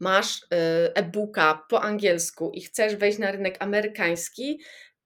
[0.00, 0.46] masz
[0.94, 4.60] e-booka po angielsku i chcesz wejść na rynek amerykański,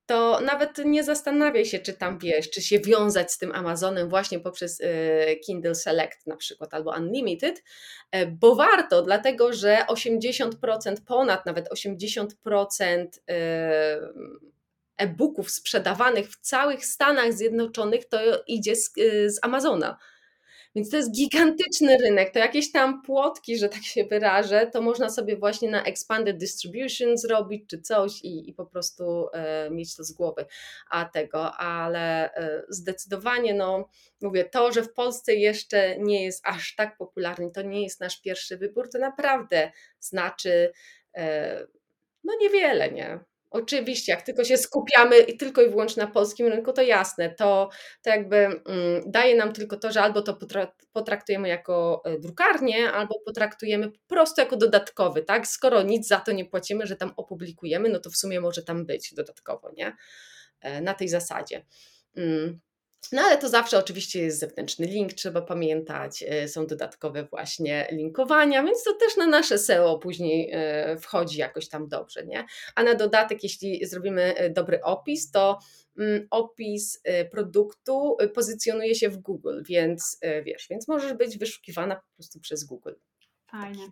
[0.07, 4.41] to nawet nie zastanawiaj się, czy tam wiesz, czy się wiązać z tym Amazonem właśnie
[4.41, 4.87] poprzez y,
[5.47, 7.63] Kindle Select na przykład albo Unlimited,
[8.11, 13.33] e, bo warto, dlatego że 80%, ponad nawet 80% y,
[14.97, 19.99] e-booków sprzedawanych w całych Stanach Zjednoczonych to idzie z, y, z Amazona.
[20.75, 22.31] Więc to jest gigantyczny rynek.
[22.31, 27.19] To jakieś tam płotki, że tak się wyrażę, to można sobie właśnie na expanded distribution
[27.19, 30.47] zrobić czy coś i, i po prostu e, mieć to z głowy.
[30.91, 33.89] A tego, ale e, zdecydowanie, no
[34.23, 38.21] mówię, to, że w Polsce jeszcze nie jest aż tak popularny, to nie jest nasz
[38.21, 40.73] pierwszy wybór, to naprawdę znaczy
[41.15, 41.67] e,
[42.25, 43.34] no niewiele, nie?
[43.55, 47.71] Oczywiście, jak tylko się skupiamy i tylko i wyłącznie na polskim rynku, to jasne, to,
[48.03, 48.63] to jakby mm,
[49.07, 50.39] daje nam tylko to, że albo to
[50.93, 55.47] potraktujemy jako e, drukarnię, albo potraktujemy po prostu jako dodatkowy, tak?
[55.47, 58.87] Skoro nic za to nie płacimy, że tam opublikujemy, no to w sumie może tam
[58.87, 59.97] być dodatkowo, nie?
[60.61, 61.65] E, na tej zasadzie.
[62.17, 62.61] Mm.
[63.13, 68.63] No ale to zawsze oczywiście jest zewnętrzny link, trzeba pamiętać, e, są dodatkowe właśnie linkowania,
[68.63, 72.45] więc to też na nasze SEO później e, wchodzi jakoś tam dobrze, nie?
[72.75, 75.59] A na dodatek, jeśli zrobimy e, dobry opis, to
[75.99, 82.41] mm, opis produktu pozycjonuje się w Google, więc wiesz, więc możesz być wyszukiwana po prostu
[82.41, 82.93] przez Google.
[83.61, 83.87] Fajnie.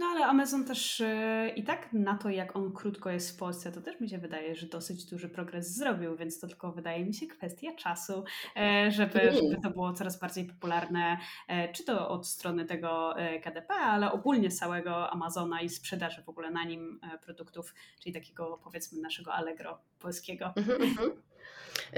[0.00, 3.72] No ale Amazon też yy, i tak na to, jak on krótko jest w Polsce,
[3.72, 7.14] to też mi się wydaje, że dosyć duży progres zrobił, więc to tylko wydaje mi
[7.14, 8.24] się kwestia czasu,
[8.56, 9.34] yy, żeby, mm.
[9.34, 14.50] żeby to było coraz bardziej popularne, yy, czy to od strony tego KDP, ale ogólnie
[14.50, 20.52] całego Amazona i sprzedaży w ogóle na nim produktów, czyli takiego powiedzmy naszego Allegro polskiego.
[20.56, 21.10] Mm -hmm.
[21.10, 21.33] E,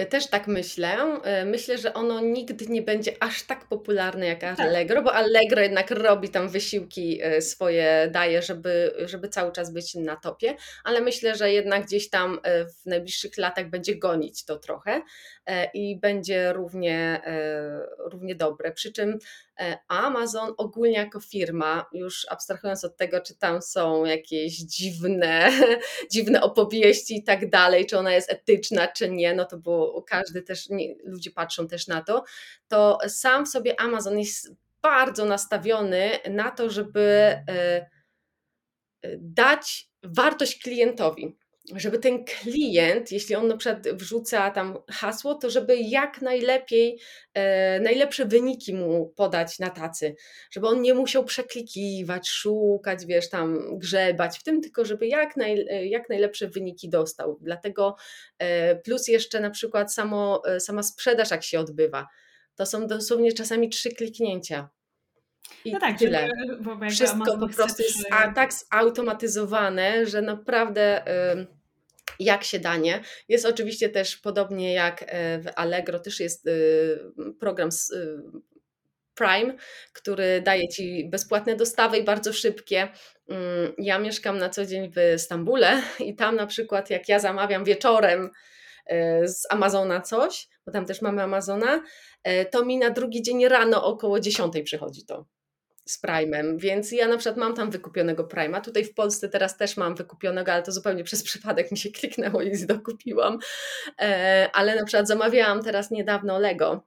[0.04, 1.20] też tak myślę.
[1.22, 4.60] E, myślę, że ono nigdy nie będzie aż tak popularne jak tak.
[4.60, 9.94] Allegro, bo Allegro jednak robi tam wysiłki e, swoje, daje, żeby, żeby cały czas być
[9.94, 12.40] na topie, ale myślę, że jednak gdzieś tam
[12.82, 15.02] w najbliższych latach będzie gonić to trochę
[15.74, 17.20] i będzie równie,
[17.98, 18.72] równie dobre.
[18.72, 19.45] Przy czym E,
[19.88, 25.50] Amazon ogólnie jako firma, już abstrahując od tego, czy tam są jakieś dziwne,
[26.12, 30.42] dziwne opowieści i tak dalej, czy ona jest etyczna, czy nie, no to bo każdy
[30.42, 32.24] też, nie, ludzie patrzą też na to,
[32.68, 34.52] to sam w sobie Amazon jest
[34.82, 37.86] bardzo nastawiony na to, żeby e, e,
[39.18, 41.36] dać wartość klientowi
[41.74, 47.00] żeby ten klient, jeśli on na przykład wrzuca tam hasło, to żeby jak najlepiej,
[47.34, 50.16] e, najlepsze wyniki mu podać na tacy,
[50.50, 55.66] żeby on nie musiał przeklikiwać, szukać, wiesz, tam grzebać w tym, tylko żeby jak, naj,
[55.90, 57.38] jak najlepsze wyniki dostał.
[57.40, 57.96] Dlatego
[58.38, 62.06] e, plus jeszcze na przykład samo, e, sama sprzedaż, jak się odbywa,
[62.54, 64.68] to są dosłownie czasami trzy kliknięcia.
[65.64, 66.28] I no tak, tyle.
[66.60, 71.04] Bo, bo Wszystko po prostu jest tak zautomatyzowane, że naprawdę
[72.20, 73.00] jak się danie.
[73.28, 76.50] Jest oczywiście też podobnie jak e, w Allegro, też jest e,
[77.40, 77.98] program e,
[79.14, 79.54] Prime,
[79.92, 82.88] który daje Ci bezpłatne dostawy i bardzo szybkie.
[83.28, 87.64] Mm, ja mieszkam na co dzień w Stambule i tam na przykład jak ja zamawiam
[87.64, 88.30] wieczorem
[89.24, 91.82] z Amazona coś, bo tam też mamy Amazona,
[92.50, 95.26] to mi na drugi dzień rano około 10 przychodzi to
[95.86, 98.60] z Prime'em, więc ja na przykład mam tam wykupionego Prime'a.
[98.60, 102.42] Tutaj w Polsce teraz też mam wykupionego, ale to zupełnie przez przypadek mi się kliknęło
[102.42, 103.38] i dokupiłam.
[104.00, 106.82] E, ale na przykład zamawiałam teraz niedawno Lego.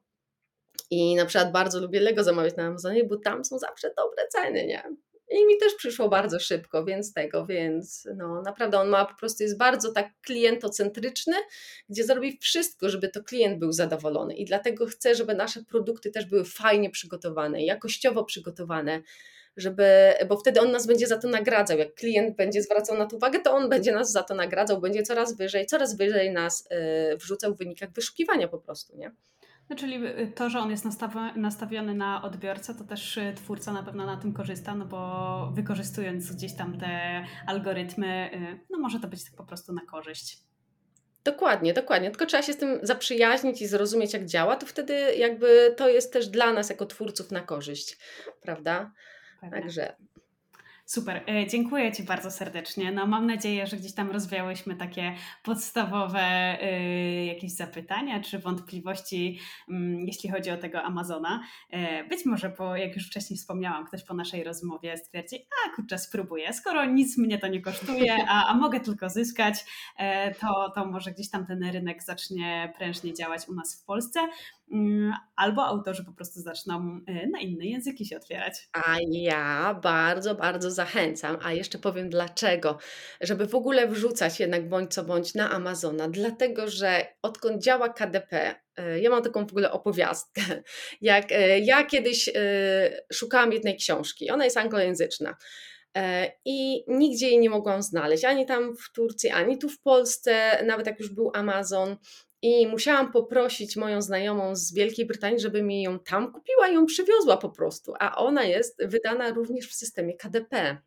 [0.91, 4.66] I na przykład bardzo lubię Lego zamawiać na Amazonie, bo tam są zawsze dobre ceny,
[4.66, 4.84] nie?
[5.32, 9.43] I mi też przyszło bardzo szybko, więc tego, więc no naprawdę on ma po prostu
[9.43, 11.36] jest bardzo tak klientocentryczny,
[11.89, 14.36] gdzie zrobi wszystko, żeby to klient był zadowolony.
[14.36, 19.01] I dlatego chcę, żeby nasze produkty też były fajnie przygotowane, jakościowo przygotowane,
[19.57, 21.77] żeby, bo wtedy on nas będzie za to nagradzał.
[21.77, 25.03] Jak klient będzie zwracał na to uwagę, to on będzie nas za to nagradzał, będzie
[25.03, 26.67] coraz wyżej, coraz wyżej nas
[27.13, 29.11] y, wrzucał w wynikach wyszukiwania po prostu, nie?
[29.70, 30.86] No, czyli y, to, że on jest
[31.36, 36.36] nastawiony na odbiorcę, to też y, twórca na pewno na tym korzysta, no bo wykorzystując
[36.36, 40.39] gdzieś tam te algorytmy, y, no może to być tak po prostu na korzyść.
[41.24, 42.09] Dokładnie, dokładnie.
[42.09, 46.13] Tylko trzeba się z tym zaprzyjaźnić i zrozumieć, jak działa, to wtedy jakby to jest
[46.13, 47.97] też dla nas jako twórców na korzyść,
[48.41, 48.91] prawda?
[49.41, 49.61] Pewnie.
[49.61, 49.95] Także
[50.92, 52.92] Super, e, dziękuję Ci bardzo serdecznie.
[52.92, 59.74] No, mam nadzieję, że gdzieś tam rozwiałyśmy takie podstawowe y, jakieś zapytania czy wątpliwości, y,
[60.06, 61.44] jeśli chodzi o tego Amazona.
[61.74, 65.98] Y, być może, bo jak już wcześniej wspomniałam, ktoś po naszej rozmowie stwierdzi, a kurczę,
[65.98, 69.66] spróbuję, skoro nic mnie to nie kosztuje, a, a mogę tylko zyskać,
[70.40, 74.20] to, to może gdzieś tam ten rynek zacznie prężnie działać u nas w Polsce.
[74.72, 78.70] Mm, albo autorzy po prostu zaczną y, na inne języki się otwierać.
[78.74, 82.78] A ja bardzo, bardzo zachęcam, a jeszcze powiem dlaczego,
[83.22, 88.55] żeby w ogóle wrzucać jednak bądź co bądź na Amazona, dlatego że odkąd działa KDP,
[88.80, 90.41] y, ja mam taką w ogóle opowiastkę,
[91.01, 92.30] jak y, ja kiedyś
[93.13, 95.36] szukałam jednej książki, ona jest anglojęzyczna.
[96.45, 100.88] I nigdzie jej nie mogłam znaleźć, ani tam w Turcji, ani tu w Polsce, nawet
[100.88, 101.97] jak już był Amazon.
[102.42, 106.86] I musiałam poprosić moją znajomą z Wielkiej Brytanii, żeby mi ją tam kupiła i ją
[106.86, 107.94] przywiozła po prostu.
[108.00, 110.78] A ona jest wydana również w systemie KDP.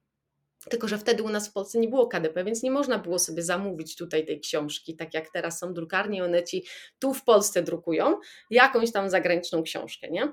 [0.71, 3.43] Tylko, że wtedy u nas w Polsce nie było KDP, więc nie można było sobie
[3.43, 6.65] zamówić tutaj tej książki, tak jak teraz są drukarnie, one ci
[6.99, 10.33] tu w Polsce drukują jakąś tam zagraniczną książkę, nie?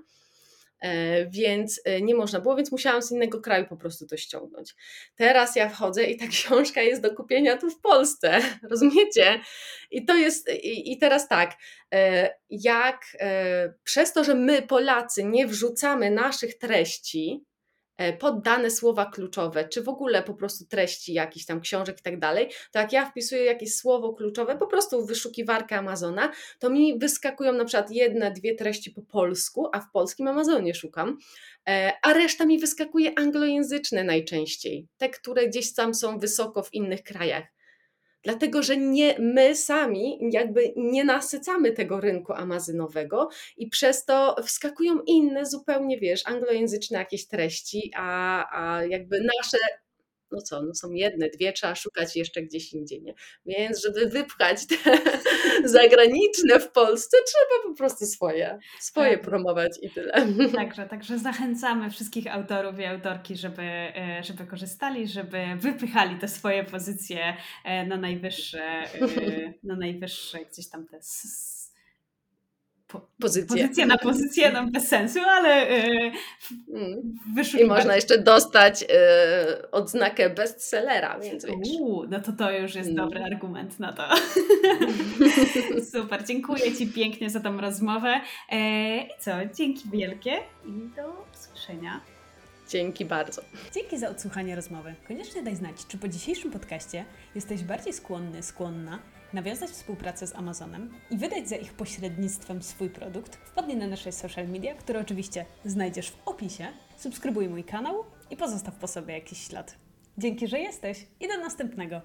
[0.81, 4.75] E, więc e, nie można było, więc musiałam z innego kraju po prostu to ściągnąć.
[5.15, 9.39] Teraz ja wchodzę i ta książka jest do kupienia tu w Polsce, rozumiecie?
[9.91, 11.51] I to jest, i, i teraz tak,
[11.93, 13.01] e, jak
[13.83, 17.45] przez to, że my Polacy nie wrzucamy naszych treści,
[17.99, 22.03] E, pod dane słowa kluczowe, czy w ogóle po prostu treści jakichś tam książek i
[22.03, 26.69] tak dalej, to jak ja wpisuję jakieś słowo kluczowe, po prostu w wyszukiwarkę Amazona, to
[26.69, 31.17] mi wyskakują na przykład jedne, dwie treści po polsku, a w polskim Amazonie szukam,
[31.69, 37.03] e, a reszta mi wyskakuje anglojęzyczne najczęściej, te, które gdzieś tam są wysoko w innych
[37.03, 37.58] krajach.
[38.23, 44.99] Dlatego że nie, my sami jakby nie nasycamy tego rynku amazonowego i przez to wskakują
[45.07, 49.57] inne zupełnie, wiesz, anglojęzyczne jakieś treści, a, a jakby nasze
[50.31, 53.13] no co, no są jedne, dwie, trzeba szukać jeszcze gdzieś indziej, nie?
[53.45, 54.75] Więc żeby wypchać te
[55.79, 59.21] zagraniczne w Polsce, trzeba po prostu swoje, swoje tak.
[59.21, 60.27] promować i tyle.
[60.55, 66.63] Także, także zachęcamy wszystkich autorów i autorki, żeby, e, żeby korzystali, żeby wypychali te swoje
[66.63, 71.01] pozycje e, na najwyższe, e, na najwyższe gdzieś tam te
[72.89, 73.63] po, pozycję.
[73.63, 75.71] Pozycja na pozycję nam bez sensu, ale
[77.35, 78.87] yy, I można jeszcze dostać yy,
[79.71, 81.55] odznakę bestsellera, więc wiesz.
[81.79, 83.05] Uu, no to to już jest mm.
[83.05, 84.03] dobry argument na to.
[85.99, 88.21] Super, dziękuję Ci pięknie za tą rozmowę.
[88.51, 92.01] E, I co, dzięki wielkie i do usłyszenia.
[92.69, 93.41] Dzięki bardzo.
[93.73, 94.95] Dzięki za odsłuchanie rozmowy.
[95.07, 98.99] Koniecznie daj znać, czy po dzisiejszym podcaście jesteś bardziej skłonny, skłonna
[99.33, 104.47] nawiązać współpracę z Amazonem i wydać za ich pośrednictwem swój produkt, wpadnij na nasze social
[104.47, 106.67] media, które oczywiście znajdziesz w opisie,
[106.97, 109.75] subskrybuj mój kanał i pozostaw po sobie jakiś ślad.
[110.17, 112.01] Dzięki, że jesteś i do następnego.